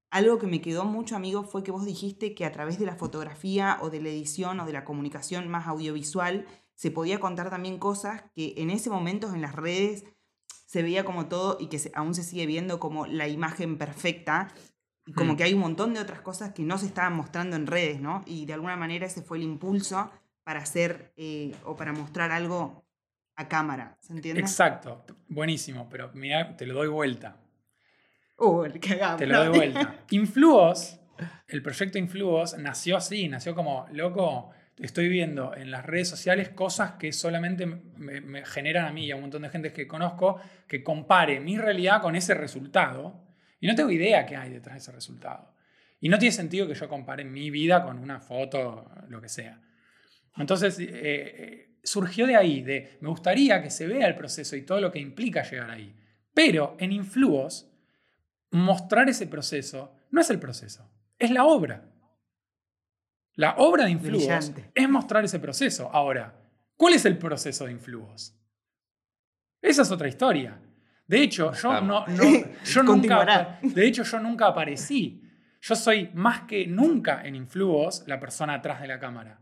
algo 0.09 0.39
que 0.39 0.47
me 0.47 0.59
quedó 0.59 0.85
mucho, 0.85 1.15
amigo, 1.15 1.43
fue 1.43 1.63
que 1.63 1.71
vos 1.71 1.85
dijiste 1.85 2.33
que 2.33 2.45
a 2.45 2.51
través 2.51 2.79
de 2.79 2.85
la 2.87 2.95
fotografía 2.95 3.77
o 3.81 3.89
de 3.91 4.01
la 4.01 4.09
edición 4.09 4.59
o 4.59 4.65
de 4.65 4.73
la 4.73 4.83
comunicación 4.83 5.47
más 5.49 5.67
audiovisual 5.67 6.47
se 6.73 6.89
podía 6.91 7.19
contar 7.19 7.49
también 7.51 7.77
cosas 7.77 8.23
que 8.33 8.55
en 8.57 8.69
ese 8.71 8.89
momento 8.89 9.33
en 9.33 9.41
las 9.41 9.53
redes 9.55 10.03
se 10.65 10.81
veía 10.81 11.05
como 11.05 11.27
todo 11.27 11.57
y 11.59 11.67
que 11.67 11.77
se- 11.79 11.91
aún 11.95 12.13
se 12.15 12.23
sigue 12.23 12.45
viendo 12.47 12.79
como 12.79 13.05
la 13.05 13.27
imagen 13.27 13.77
perfecta. 13.77 14.53
Y 15.09 15.13
como 15.13 15.33
Hmm. 15.33 15.37
que 15.37 15.43
hay 15.43 15.53
un 15.55 15.61
montón 15.61 15.95
de 15.95 15.99
otras 15.99 16.21
cosas 16.21 16.53
que 16.53 16.61
no 16.61 16.77
se 16.77 16.85
estaban 16.85 17.13
mostrando 17.13 17.55
en 17.55 17.65
redes, 17.65 17.99
¿no? 17.99 18.21
Y 18.27 18.45
de 18.45 18.53
alguna 18.53 18.75
manera 18.75 19.07
ese 19.07 19.23
fue 19.23 19.37
el 19.39 19.43
impulso 19.43 20.11
para 20.43 20.59
hacer 20.59 21.13
eh, 21.17 21.51
o 21.65 21.75
para 21.75 21.93
mostrar 21.93 22.29
algo 22.31 22.85
a 23.35 23.47
cámara, 23.47 23.97
¿se 24.01 24.13
entiende? 24.13 24.39
Exacto, 24.39 25.03
buenísimo, 25.27 25.89
pero 25.89 26.11
mira, 26.13 26.55
te 26.55 26.67
lo 26.67 26.75
doy 26.75 26.89
vuelta. 26.89 27.37
Uh, 28.37 28.65
el 28.65 28.79
cagado. 28.79 29.17
Te 29.17 29.25
lo 29.25 29.45
doy 29.45 29.57
vuelta. 29.57 29.95
Influos, 30.11 30.99
el 31.47 31.63
proyecto 31.63 31.97
Influos 31.97 32.55
nació 32.59 32.95
así, 32.97 33.27
nació 33.27 33.55
como, 33.55 33.87
loco, 33.91 34.51
estoy 34.77 35.09
viendo 35.09 35.55
en 35.55 35.71
las 35.71 35.87
redes 35.87 36.07
sociales 36.07 36.49
cosas 36.49 36.91
que 36.99 37.11
solamente 37.13 37.65
me, 37.65 38.21
me 38.21 38.45
generan 38.45 38.85
a 38.85 38.91
mí 38.91 39.07
y 39.07 39.11
a 39.11 39.15
un 39.15 39.21
montón 39.21 39.41
de 39.41 39.49
gente 39.49 39.73
que 39.73 39.87
conozco 39.87 40.39
que 40.67 40.83
compare 40.83 41.39
mi 41.39 41.57
realidad 41.57 41.99
con 41.99 42.15
ese 42.15 42.35
resultado. 42.35 43.25
Y 43.59 43.67
no 43.67 43.75
tengo 43.75 43.91
idea 43.91 44.25
qué 44.25 44.35
hay 44.35 44.49
detrás 44.49 44.75
de 44.75 44.79
ese 44.79 44.91
resultado. 44.91 45.53
Y 45.99 46.09
no 46.09 46.17
tiene 46.17 46.31
sentido 46.31 46.67
que 46.67 46.75
yo 46.75 46.87
compare 46.87 47.25
mi 47.25 47.49
vida 47.49 47.83
con 47.83 47.99
una 47.99 48.19
foto, 48.19 48.89
lo 49.09 49.21
que 49.21 49.29
sea. 49.29 49.61
Entonces, 50.37 50.79
eh, 50.79 50.87
eh, 50.89 51.79
surgió 51.83 52.25
de 52.25 52.35
ahí, 52.35 52.61
de 52.61 52.97
me 53.01 53.09
gustaría 53.09 53.61
que 53.61 53.69
se 53.69 53.87
vea 53.87 54.07
el 54.07 54.15
proceso 54.15 54.55
y 54.55 54.61
todo 54.61 54.79
lo 54.79 54.91
que 54.91 54.99
implica 54.99 55.43
llegar 55.43 55.69
ahí. 55.69 55.93
Pero 56.33 56.77
en 56.79 56.93
Influos, 56.93 57.69
mostrar 58.51 59.09
ese 59.09 59.27
proceso 59.27 59.95
no 60.11 60.21
es 60.21 60.29
el 60.29 60.39
proceso, 60.39 60.89
es 61.17 61.31
la 61.31 61.45
obra. 61.45 61.91
La 63.33 63.55
obra 63.57 63.85
de 63.85 63.91
Influos 63.91 64.23
Brillante. 64.25 64.71
es 64.73 64.89
mostrar 64.89 65.23
ese 65.23 65.39
proceso. 65.39 65.89
Ahora, 65.91 66.33
¿cuál 66.75 66.93
es 66.93 67.05
el 67.05 67.17
proceso 67.17 67.65
de 67.65 67.71
Influos? 67.71 68.35
Esa 69.61 69.81
es 69.81 69.91
otra 69.91 70.07
historia. 70.07 70.59
De 71.09 71.23
hecho, 71.23 71.51
yo, 71.53 71.81
no, 71.81 72.05
yo 72.63 72.83
nunca, 72.83 73.59
de 73.63 73.87
hecho, 73.87 74.03
yo 74.03 74.19
nunca 74.19 74.45
aparecí. 74.47 75.23
Yo 75.61 75.75
soy 75.75 76.09
más 76.13 76.41
que 76.41 76.67
nunca 76.67 77.21
en 77.25 77.35
Influos 77.35 78.03
la 78.07 78.19
persona 78.19 78.53
atrás 78.53 78.79
de 78.79 78.87
la 78.87 78.99
cámara. 78.99 79.41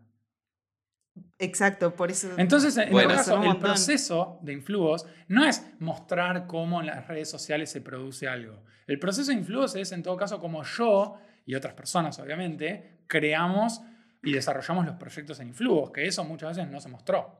Exacto, 1.39 1.93
por 1.95 2.09
eso. 2.09 2.29
Entonces, 2.37 2.77
en 2.77 2.89
Bueno. 2.91 3.09
todo 3.09 3.17
caso, 3.17 3.43
el 3.43 3.57
proceso 3.57 4.39
de 4.43 4.53
Influos 4.53 5.05
no 5.27 5.43
es 5.45 5.65
mostrar 5.79 6.47
cómo 6.47 6.79
en 6.79 6.87
las 6.87 7.07
redes 7.07 7.29
sociales 7.29 7.69
se 7.69 7.81
produce 7.81 8.27
algo. 8.27 8.63
El 8.87 8.97
proceso 8.97 9.31
de 9.31 9.37
Influos 9.37 9.75
es, 9.75 9.91
en 9.91 10.03
todo 10.03 10.15
caso, 10.15 10.39
como 10.39 10.63
yo 10.63 11.17
y 11.45 11.53
otras 11.55 11.73
personas, 11.73 12.17
obviamente, 12.19 13.01
creamos 13.07 13.81
y 14.23 14.31
desarrollamos 14.31 14.85
los 14.85 14.95
proyectos 14.95 15.39
en 15.41 15.49
Influos, 15.49 15.91
que 15.91 16.05
eso 16.07 16.23
muchas 16.23 16.55
veces 16.55 16.71
no 16.71 16.79
se 16.79 16.89
mostró. 16.89 17.39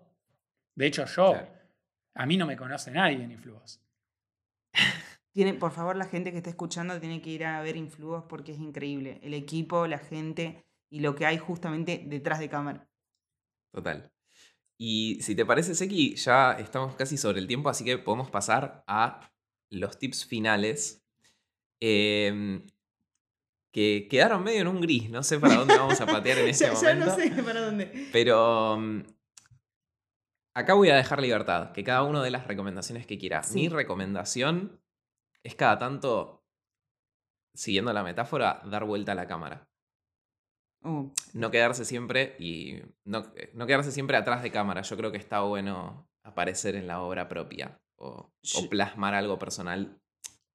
De 0.75 0.85
hecho, 0.85 1.05
yo, 1.05 1.31
Claro. 1.31 1.47
a 2.15 2.25
mí 2.25 2.35
no 2.37 2.45
me 2.45 2.57
conoce 2.57 2.91
nadie 2.91 3.23
en 3.23 3.31
Influos. 3.31 3.81
Tiene, 5.31 5.53
por 5.53 5.71
favor, 5.71 5.95
la 5.95 6.05
gente 6.05 6.31
que 6.31 6.37
está 6.37 6.49
escuchando 6.49 6.99
tiene 6.99 7.21
que 7.21 7.29
ir 7.29 7.45
a 7.45 7.61
ver 7.61 7.75
Influos 7.77 8.23
porque 8.27 8.53
es 8.53 8.59
increíble. 8.59 9.19
El 9.21 9.33
equipo, 9.33 9.85
la 9.87 9.99
gente 9.99 10.65
y 10.89 11.01
lo 11.01 11.15
que 11.15 11.25
hay 11.25 11.37
justamente 11.37 12.03
detrás 12.07 12.39
de 12.39 12.49
cámara. 12.49 12.89
Total. 13.71 14.11
Y 14.79 15.19
si 15.21 15.35
te 15.35 15.45
parece, 15.45 15.75
Seki, 15.75 16.15
ya 16.15 16.53
estamos 16.53 16.95
casi 16.95 17.17
sobre 17.17 17.39
el 17.39 17.47
tiempo, 17.47 17.69
así 17.69 17.83
que 17.83 17.97
podemos 17.97 18.29
pasar 18.31 18.83
a 18.87 19.31
los 19.69 19.97
tips 19.99 20.25
finales. 20.25 21.03
em, 21.81 22.65
que 23.73 24.07
quedaron 24.09 24.43
medio 24.43 24.61
en 24.61 24.67
un 24.67 24.81
gris, 24.81 25.09
no 25.09 25.21
sé 25.23 25.39
para 25.39 25.55
dónde 25.57 25.75
vamos 25.75 26.01
a 26.01 26.07
patear 26.07 26.39
en 26.39 26.47
este 26.49 26.65
ya, 26.65 26.73
ya 26.73 26.95
momento. 26.95 27.05
no 27.05 27.09
sé 27.11 27.29
para 27.43 27.61
dónde. 27.61 27.91
Pero 28.11 28.77
mm, 28.79 29.03
acá 30.57 30.73
voy 30.73 30.89
a 30.89 30.95
dejar 30.95 31.21
libertad, 31.21 31.71
que 31.71 31.83
cada 31.83 32.03
uno 32.03 32.21
de 32.23 32.31
las 32.31 32.47
recomendaciones 32.47 33.05
que 33.05 33.17
quiera. 33.19 33.43
Sí. 33.43 33.55
Mi 33.55 33.69
recomendación 33.69 34.81
es 35.43 35.55
cada 35.55 35.77
tanto, 35.77 36.43
siguiendo 37.55 37.93
la 37.93 38.03
metáfora, 38.03 38.61
dar 38.65 38.83
vuelta 38.83 39.11
a 39.11 39.15
la 39.15 39.27
cámara. 39.27 39.69
Uh, 40.83 41.11
No 41.33 41.51
quedarse 41.51 41.85
siempre 41.85 42.35
y 42.39 42.81
no, 43.05 43.31
no 43.53 43.67
quedarse 43.67 43.91
siempre 43.91 44.17
atrás 44.17 44.41
de 44.41 44.51
cámara. 44.51 44.81
Yo 44.81 44.97
creo 44.97 45.11
que 45.11 45.17
está 45.17 45.41
bueno 45.41 46.07
aparecer 46.23 46.75
en 46.75 46.87
la 46.87 47.01
obra 47.01 47.27
propia 47.27 47.79
o, 47.99 48.31
o 48.55 48.69
plasmar 48.69 49.13
algo 49.13 49.37
personal. 49.37 49.99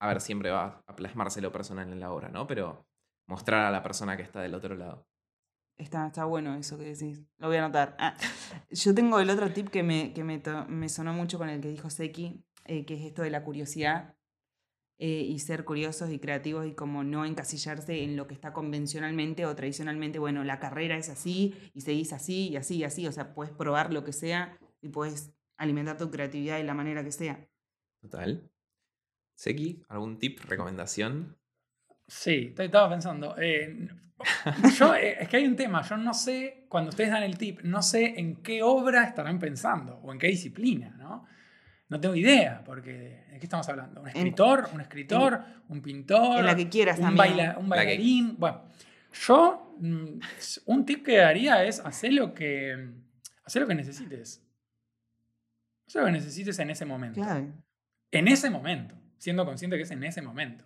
A 0.01 0.09
ver, 0.09 0.21
siempre 0.21 0.51
va 0.51 0.83
a 0.87 0.97
plasmarse 0.97 1.41
lo 1.41 1.53
personal 1.53 1.93
en 1.93 2.01
la 2.01 2.11
obra, 2.13 2.29
¿no? 2.29 2.47
Pero 2.49 2.85
mostrar 3.29 3.65
a 3.67 3.71
la 3.71 3.85
persona 3.85 4.17
que 4.17 4.25
está 4.25 4.41
del 4.41 4.55
otro 4.55 4.75
lado. 4.75 5.07
Está, 5.83 6.07
está 6.07 6.25
bueno 6.25 6.55
eso 6.57 6.79
que 6.79 6.85
decís. 6.95 7.21
Lo 7.39 7.49
voy 7.49 7.57
a 7.57 7.65
anotar. 7.65 7.97
Ah, 7.99 8.17
yo 8.71 8.95
tengo 8.95 9.19
el 9.21 9.31
otro 9.31 9.53
tip 9.53 9.69
que 9.69 9.83
me, 9.83 10.13
que 10.13 10.25
me, 10.25 10.39
to- 10.39 10.67
me 10.69 10.89
sonó 10.89 11.13
mucho 11.13 11.39
con 11.39 11.49
el 11.49 11.61
que 11.61 11.69
dijo 11.69 11.91
Seki, 11.91 12.45
eh, 12.67 12.85
que 12.87 12.95
es 12.95 13.03
esto 13.05 13.23
de 13.23 13.31
la 13.31 13.43
curiosidad. 13.45 14.15
eh, 14.99 15.23
y 15.29 15.41
ser 15.41 15.65
curiosos 15.65 16.11
y 16.11 16.21
creativos 16.21 16.65
y 16.67 16.75
como 16.75 17.03
no 17.03 17.25
encasillarse 17.25 18.05
en 18.05 18.17
lo 18.17 18.29
que 18.29 18.35
está 18.35 18.53
convencionalmente 18.53 19.47
o 19.47 19.57
tradicionalmente, 19.57 20.21
bueno, 20.21 20.45
la 20.45 20.61
carrera 20.61 20.97
es 20.97 21.09
así 21.09 21.55
y 21.75 21.81
seguís 21.81 22.13
así 22.13 22.51
y 22.51 22.57
así 22.57 22.77
y 22.77 22.85
así, 22.85 23.07
o 23.09 23.13
sea, 23.13 23.35
puedes 23.35 23.53
probar 23.53 23.93
lo 23.93 24.05
que 24.05 24.13
sea 24.13 24.57
y 24.81 24.91
puedes 24.91 25.33
alimentar 25.57 25.97
tu 25.99 26.11
creatividad 26.11 26.59
de 26.59 26.65
la 26.65 26.75
manera 26.75 27.03
que 27.03 27.11
sea. 27.11 27.49
Total. 28.01 28.49
Seki, 29.35 29.83
¿algún 29.89 30.19
tip, 30.19 30.39
recomendación? 30.45 31.37
Sí, 32.15 32.49
estoy- 32.51 32.67
estaba 32.67 32.91
pensando. 32.91 33.35
eh, 33.39 33.89
yo, 34.79 34.95
eh, 34.95 35.17
es 35.23 35.29
que 35.29 35.39
hay 35.39 35.47
un 35.47 35.57
tema, 35.57 35.83
yo 35.83 35.97
no 35.97 36.13
sé, 36.15 36.67
cuando 36.69 36.91
ustedes 36.91 37.11
dan 37.11 37.23
el 37.23 37.39
tip, 37.39 37.61
no 37.63 37.83
sé 37.83 38.19
en 38.21 38.37
qué 38.43 38.63
obra 38.63 39.05
estarán 39.05 39.39
pensando 39.39 39.97
o 39.97 40.13
en 40.13 40.19
qué 40.19 40.29
disciplina, 40.29 40.91
¿no? 40.99 41.27
No 41.89 42.01
tengo 42.01 42.15
idea, 42.15 42.63
porque 42.65 43.25
¿de 43.31 43.39
qué 43.39 43.47
estamos 43.47 43.69
hablando? 43.69 44.01
¿Un 44.03 44.09
escritor? 44.09 44.69
¿Un 44.73 44.81
escritor? 44.83 45.43
¿Un 45.69 45.83
pintor? 45.83 46.39
en 46.41 46.47
la 46.47 46.55
que 46.57 46.69
quieras 46.69 46.99
un, 46.99 47.05
también. 47.05 47.19
baila- 47.37 47.59
un 47.59 47.69
La 47.69 47.77
que- 47.81 47.85
bailarín. 47.87 48.37
Bueno, 48.39 48.63
yo 49.27 49.75
mm, 49.81 50.21
un 50.67 50.87
tip 50.87 51.05
que 51.05 51.17
daría 51.17 51.65
es 51.65 51.81
hacer 51.81 52.13
lo 52.13 52.33
que, 52.35 52.91
hacer 53.45 53.63
lo 53.63 53.69
que 53.69 53.75
necesites. 53.75 54.43
Hacer 55.87 56.03
lo 56.03 56.07
que 56.07 56.13
necesites 56.13 56.59
en 56.61 56.71
ese 56.71 56.85
momento 56.85 57.21
Claro. 57.21 57.53
en 58.13 58.29
ese 58.29 58.49
momento, 58.51 58.95
siendo 59.19 59.45
consciente 59.45 59.77
que 59.77 59.83
es 59.83 59.91
en 59.91 60.05
ese 60.05 60.23
momento. 60.23 60.65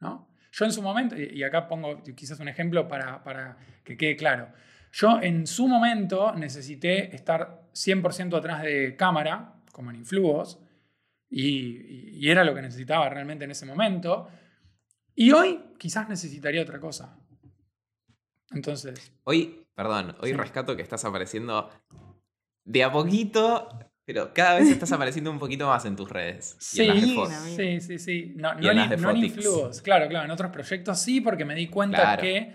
¿no? 0.00 0.28
Yo 0.56 0.64
en 0.64 0.72
su 0.72 0.82
momento, 0.82 1.16
y 1.18 1.42
acá 1.42 1.66
pongo 1.66 2.00
quizás 2.14 2.38
un 2.38 2.46
ejemplo 2.46 2.86
para, 2.86 3.24
para 3.24 3.56
que 3.82 3.96
quede 3.96 4.14
claro, 4.14 4.48
yo 4.92 5.20
en 5.20 5.48
su 5.48 5.66
momento 5.66 6.32
necesité 6.36 7.12
estar 7.12 7.62
100% 7.72 8.36
atrás 8.36 8.62
de 8.62 8.94
cámara, 8.94 9.54
como 9.72 9.90
en 9.90 9.96
Influos, 9.96 10.60
y, 11.28 12.16
y 12.20 12.30
era 12.30 12.44
lo 12.44 12.54
que 12.54 12.62
necesitaba 12.62 13.08
realmente 13.08 13.44
en 13.44 13.50
ese 13.50 13.66
momento, 13.66 14.28
y 15.16 15.32
hoy 15.32 15.60
quizás 15.76 16.08
necesitaría 16.08 16.62
otra 16.62 16.78
cosa. 16.78 17.18
Entonces, 18.52 19.12
Hoy, 19.24 19.66
perdón, 19.74 20.14
hoy 20.20 20.30
Sí. 20.30 20.36
rescato 20.36 20.76
que 20.76 20.82
estás 20.82 21.04
apareciendo 21.04 21.68
de 22.64 22.84
a 22.84 22.92
poquito, 22.92 23.68
pero 24.04 24.32
cada 24.34 24.56
vez 24.58 24.68
estás 24.68 24.92
apareciendo 24.92 25.30
un 25.30 25.38
poquito 25.38 25.66
más 25.68 25.84
en 25.86 25.96
tus 25.96 26.10
redes. 26.10 26.56
y 26.76 26.82
en 26.82 26.88
las 26.88 27.44
de 27.44 27.50
Sí. 27.50 27.56
Sí, 27.56 27.80
sí, 27.80 27.98
sí. 27.98 28.32
No, 28.36 28.52
Y 28.58 28.62
no, 28.64 28.70
en 28.70 28.76
las 28.76 28.90
de 28.90 28.96
no 28.98 29.10
en 29.10 29.16
Fotix. 29.16 29.36
Influos. 29.36 29.82
Claro, 29.82 30.08
claro. 30.08 30.24
En 30.26 30.30
otros 30.30 30.50
proyectos 30.50 30.98
sí, 31.00 31.20
porque 31.20 31.44
me 31.44 31.54
di 31.54 31.68
cuenta 31.68 32.00
Claro. 32.02 32.22
que 32.22 32.54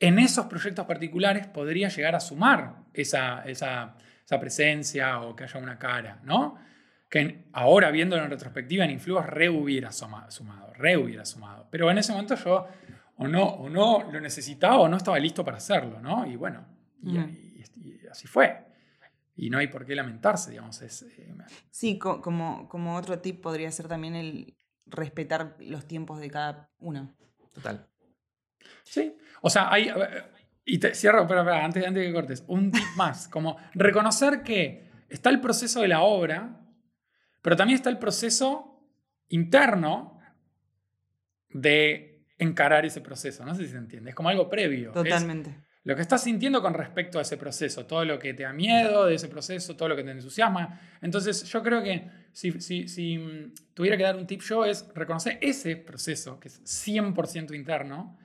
en 0.00 0.18
esos 0.18 0.46
proyectos 0.46 0.86
particulares 0.86 1.46
podría 1.46 1.88
llegar 1.88 2.14
a 2.14 2.20
sumar 2.20 2.76
esa, 2.94 3.42
esa, 3.44 3.94
esa 4.24 4.40
presencia 4.40 5.20
o 5.20 5.34
que 5.36 5.44
haya 5.44 5.60
una 5.60 5.78
cara, 5.78 6.20
¿no? 6.24 6.56
Que 7.10 7.20
en- 7.20 7.44
ahora, 7.52 7.90
viéndolo 7.90 8.22
en 8.24 8.30
retrospectiva, 8.30 8.84
en 8.84 8.90
Influos 8.92 9.26
re 9.26 9.48
hubiera 9.48 9.90
suma- 9.92 10.30
sumado, 10.30 10.72
re 10.74 10.96
hubiera 10.96 11.24
sumado. 11.24 11.66
Pero 11.70 11.90
en 11.90 11.98
ese 11.98 12.12
momento 12.12 12.34
yo 12.36 12.66
o 13.16 13.26
no, 13.26 13.44
o 13.44 13.68
no 13.68 14.08
lo 14.12 14.20
necesitaba 14.20 14.78
o 14.78 14.88
no 14.88 14.96
estaba 14.96 15.18
listo 15.18 15.44
para 15.44 15.56
hacerlo, 15.56 16.00
¿no? 16.00 16.26
Y 16.26 16.36
bueno, 16.36 16.64
y, 17.02 17.16
Ujú. 17.18 17.28
y- 17.28 17.64
y 18.04 18.06
así 18.10 18.26
fue. 18.28 18.67
Y 19.40 19.50
no 19.50 19.58
hay 19.58 19.68
por 19.68 19.86
qué 19.86 19.94
lamentarse, 19.94 20.50
digamos. 20.50 20.82
Es, 20.82 21.02
eh, 21.02 21.32
Sí, 21.70 21.96
co- 21.96 22.20
como, 22.20 22.68
como 22.68 22.96
otro 22.96 23.20
tip 23.20 23.40
podría 23.40 23.70
ser 23.70 23.86
también 23.86 24.16
el 24.16 24.56
respetar 24.84 25.56
los 25.60 25.86
tiempos 25.86 26.18
de 26.18 26.28
cada 26.28 26.72
uno. 26.78 27.16
Total. 27.52 27.88
Sí. 28.82 29.16
O 29.40 29.48
sea, 29.48 29.72
hay. 29.72 29.90
Y 30.64 30.78
te 30.78 30.92
cierro, 30.92 31.24
pero, 31.28 31.44
pero, 31.44 31.54
antes, 31.56 31.86
antes 31.86 32.02
de 32.02 32.08
que 32.08 32.12
cortes. 32.12 32.42
Un 32.48 32.72
tip 32.72 32.82
más. 32.96 33.28
Como 33.28 33.56
reconocer 33.74 34.42
que 34.42 34.90
está 35.08 35.30
el 35.30 35.40
proceso 35.40 35.82
de 35.82 35.88
la 35.88 36.02
obra, 36.02 36.60
pero 37.40 37.54
también 37.54 37.76
está 37.76 37.90
el 37.90 37.98
proceso 37.98 38.82
interno 39.28 40.18
de 41.50 42.26
encarar 42.38 42.84
ese 42.86 43.00
proceso. 43.00 43.44
No 43.44 43.54
sé 43.54 43.66
si 43.66 43.70
se 43.70 43.76
entiende. 43.78 44.10
Es 44.10 44.16
como 44.16 44.30
algo 44.30 44.48
previo. 44.50 44.88
Es 44.88 44.94
Totalmente. 44.94 45.56
Lo 45.88 45.96
que 45.96 46.02
estás 46.02 46.22
sintiendo 46.22 46.60
con 46.60 46.74
respecto 46.74 47.18
a 47.18 47.22
ese 47.22 47.38
proceso, 47.38 47.86
todo 47.86 48.04
lo 48.04 48.18
que 48.18 48.34
te 48.34 48.42
da 48.42 48.52
miedo 48.52 49.06
de 49.06 49.14
ese 49.14 49.26
proceso, 49.28 49.74
todo 49.74 49.88
lo 49.88 49.96
que 49.96 50.04
te 50.04 50.10
entusiasma. 50.10 50.78
Entonces, 51.00 51.44
yo 51.44 51.62
creo 51.62 51.82
que 51.82 52.06
si, 52.30 52.60
si, 52.60 52.86
si 52.88 53.16
mm, 53.16 53.54
tuviera 53.72 53.96
que 53.96 54.02
dar 54.02 54.16
un 54.16 54.26
tip 54.26 54.42
yo 54.42 54.66
es 54.66 54.86
reconocer 54.94 55.38
ese 55.40 55.76
proceso, 55.76 56.38
que 56.38 56.48
es 56.48 56.60
100% 56.62 57.54
interno, 57.54 58.18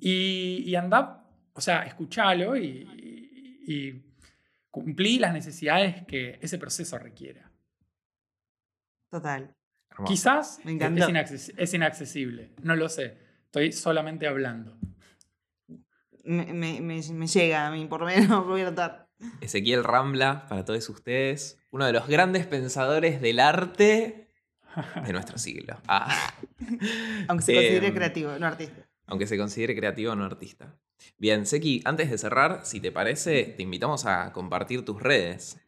y, 0.00 0.62
y 0.64 0.76
andar, 0.76 1.24
o 1.54 1.60
sea, 1.60 1.82
escucharlo 1.82 2.56
y, 2.56 2.66
y, 3.66 3.74
y 3.74 4.02
cumplir 4.70 5.22
las 5.22 5.32
necesidades 5.32 6.06
que 6.06 6.38
ese 6.40 6.56
proceso 6.56 6.96
requiera. 6.98 7.50
Total. 9.10 9.50
Quizás 10.06 10.60
Me 10.64 10.70
es, 10.70 10.76
encantó. 10.76 11.08
inacces- 11.08 11.52
es 11.56 11.74
inaccesible, 11.74 12.52
no 12.62 12.76
lo 12.76 12.88
sé, 12.88 13.18
estoy 13.46 13.72
solamente 13.72 14.28
hablando. 14.28 14.78
Me, 16.30 16.52
me- 16.52 16.80
me- 16.80 17.02
me 17.12 17.26
llega 17.26 17.66
a 17.66 17.70
mí, 17.70 17.86
por 17.86 18.00
lo 18.00 18.06
menos 18.06 18.46
voy 18.46 18.60
a 18.60 18.66
tratar. 18.74 19.08
Ezequiel 19.40 19.84
Rambla, 19.84 20.46
para 20.48 20.64
todos 20.64 20.88
ustedes, 20.88 21.58
uno 21.70 21.84
de 21.86 21.92
los 21.92 22.06
grandes 22.06 22.46
pensadores 22.46 23.20
del 23.20 23.40
arte 23.40 24.28
de 25.04 25.12
nuestro 25.12 25.38
siglo. 25.38 25.76
Ah, 25.88 26.32
Aunque 27.28 27.44
se 27.44 27.52
considere 27.54 27.88
Em, 27.88 27.94
creativo, 27.94 28.38
no 28.38 28.46
artista. 28.46 28.86
aunque 29.06 29.26
se 29.26 29.36
considere 29.36 29.74
creativo 29.74 30.14
no 30.14 30.24
artista. 30.24 30.78
Bien, 31.18 31.44
Seki, 31.46 31.82
antes 31.84 32.10
de 32.10 32.18
cerrar, 32.18 32.60
si 32.64 32.78
te 32.80 32.92
parece, 32.92 33.42
te 33.56 33.62
invitamos 33.62 34.06
a 34.06 34.32
compartir 34.32 34.84
tus 34.84 35.02
redes. 35.02 35.58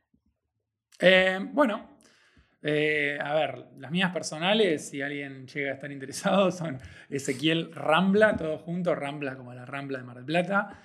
Eh, 1.00 1.40
bueno, 1.52 1.88
eh, 2.62 3.18
a 3.20 3.34
ver, 3.34 3.66
las 3.78 3.90
mías 3.90 4.12
personales, 4.12 4.88
si 4.88 5.02
alguien 5.02 5.46
llega 5.46 5.72
a 5.72 5.74
estar 5.74 5.90
interesado, 5.90 6.50
son 6.52 6.78
Ezequiel 7.10 7.72
Rambla, 7.72 8.36
todo 8.36 8.58
junto, 8.58 8.94
Rambla 8.94 9.36
como 9.36 9.52
la 9.52 9.66
Rambla 9.66 9.98
de 9.98 10.04
Mar 10.04 10.16
del 10.16 10.24
Plata. 10.24 10.80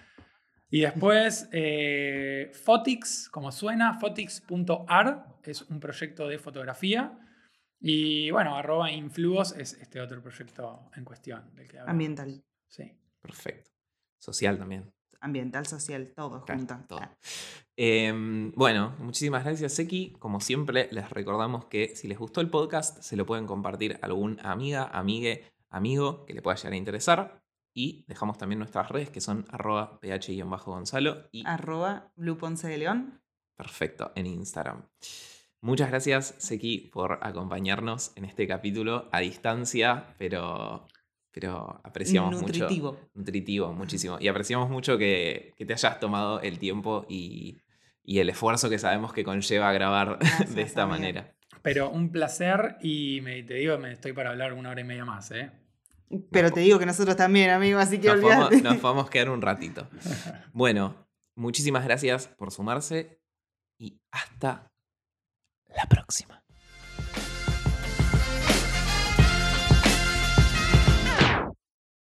Y 0.69 0.81
después 0.81 1.47
eh, 1.53 2.51
Fotix, 2.53 3.29
como 3.29 3.51
suena, 3.51 3.93
fotix.ar, 3.99 5.37
es 5.43 5.61
un 5.61 5.79
proyecto 5.79 6.27
de 6.27 6.39
fotografía. 6.39 7.17
Y 7.79 8.31
bueno, 8.31 8.55
arroba 8.55 8.91
influos 8.91 9.55
es 9.55 9.73
este 9.73 10.01
otro 10.01 10.21
proyecto 10.21 10.89
en 10.95 11.05
cuestión 11.05 11.55
del 11.55 11.69
que. 11.69 11.79
Ambiental. 11.79 12.43
Sí. 12.67 12.91
Perfecto. 13.21 13.71
Social 14.17 14.57
también. 14.57 14.91
Ambiental, 15.19 15.65
social, 15.65 16.13
todo 16.15 16.43
Claro, 16.45 16.59
junto. 16.59 16.75
todo. 16.87 17.01
Em, 17.75 18.51
bueno, 18.55 18.95
muchísimas 18.99 19.43
gracias, 19.43 19.73
Seki. 19.73 20.13
Como 20.19 20.39
siempre, 20.39 20.87
les 20.91 21.09
recordamos 21.09 21.65
que 21.65 21.95
si 21.95 22.07
les 22.07 22.17
gustó 22.17 22.41
el 22.41 22.49
podcast, 22.49 23.01
se 23.01 23.15
lo 23.15 23.25
pueden 23.25 23.45
compartir 23.45 23.99
a 24.01 24.05
algún 24.05 24.39
amiga, 24.43 24.85
amigue, 24.93 25.43
amigo 25.69 26.25
que 26.25 26.33
le 26.33 26.41
pueda 26.41 26.55
llegar 26.57 26.73
a 26.73 26.77
interesar. 26.77 27.43
Y 27.75 28.05
dejamos 28.07 28.37
también 28.39 28.57
nuestras 28.59 28.89
redes 28.89 29.11
que 29.11 29.21
son 29.21 29.45
arroba 29.49 29.99
ph-gonzalo 29.99 31.27
y 31.31 31.45
Arroba 31.45 32.11
Blue 32.15 32.37
Ponce 32.37 32.67
de 32.67 32.77
León. 32.77 33.21
perfecto 33.55 34.11
en 34.15 34.25
Instagram. 34.27 34.87
Muchas 35.61 35.89
gracias, 35.89 36.35
Seki, 36.37 36.89
por 36.93 37.19
acompañarnos 37.23 38.11
en 38.15 38.25
este 38.25 38.47
capítulo 38.47 39.09
a 39.11 39.19
distancia, 39.19 40.15
pero, 40.17 40.87
pero 41.31 41.79
apreciamos 41.83 42.35
mucho. 42.41 42.47
Nutritivo. 42.47 42.99
Nutritivo, 43.13 43.73
muchísimo. 43.73 44.17
Y 44.19 44.27
apreciamos 44.27 44.69
mucho 44.69 44.97
que, 44.97 45.53
que 45.57 45.65
te 45.65 45.73
hayas 45.73 45.99
tomado 45.99 46.41
el 46.41 46.57
tiempo 46.59 47.05
y, 47.09 47.57
y 48.03 48.19
el 48.19 48.29
esfuerzo 48.29 48.69
que 48.69 48.79
sabemos 48.79 49.13
que 49.13 49.23
conlleva 49.23 49.71
grabar 49.73 50.17
Gracias, 50.19 50.55
de 50.55 50.61
esta 50.61 50.83
amiga. 50.83 50.97
manera. 50.99 51.33
Pero 51.61 51.89
un 51.89 52.11
placer 52.11 52.77
y 52.81 53.19
me, 53.21 53.43
te 53.43 53.55
digo, 53.55 53.77
me 53.77 53.91
estoy 53.91 54.13
para 54.13 54.29
hablar 54.31 54.53
una 54.53 54.69
hora 54.69 54.81
y 54.81 54.85
media 54.85 55.05
más. 55.05 55.31
¿eh? 55.31 55.51
Pero 56.31 56.51
te 56.51 56.61
digo 56.61 56.79
que 56.79 56.85
nosotros 56.85 57.15
también, 57.17 57.49
amigo, 57.49 57.77
así 57.79 57.99
que 57.99 58.07
Nos 58.07 58.21
podemos, 58.21 58.45
olvídate. 58.47 58.63
nos 58.69 58.77
podemos 58.77 59.09
quedar 59.09 59.29
un 59.29 59.41
ratito. 59.41 59.87
Bueno, 60.53 61.07
muchísimas 61.35 61.83
gracias 61.83 62.27
por 62.29 62.51
sumarse 62.51 63.19
y 63.77 63.99
hasta 64.11 64.71
la 65.75 65.85
próxima. 65.87 66.41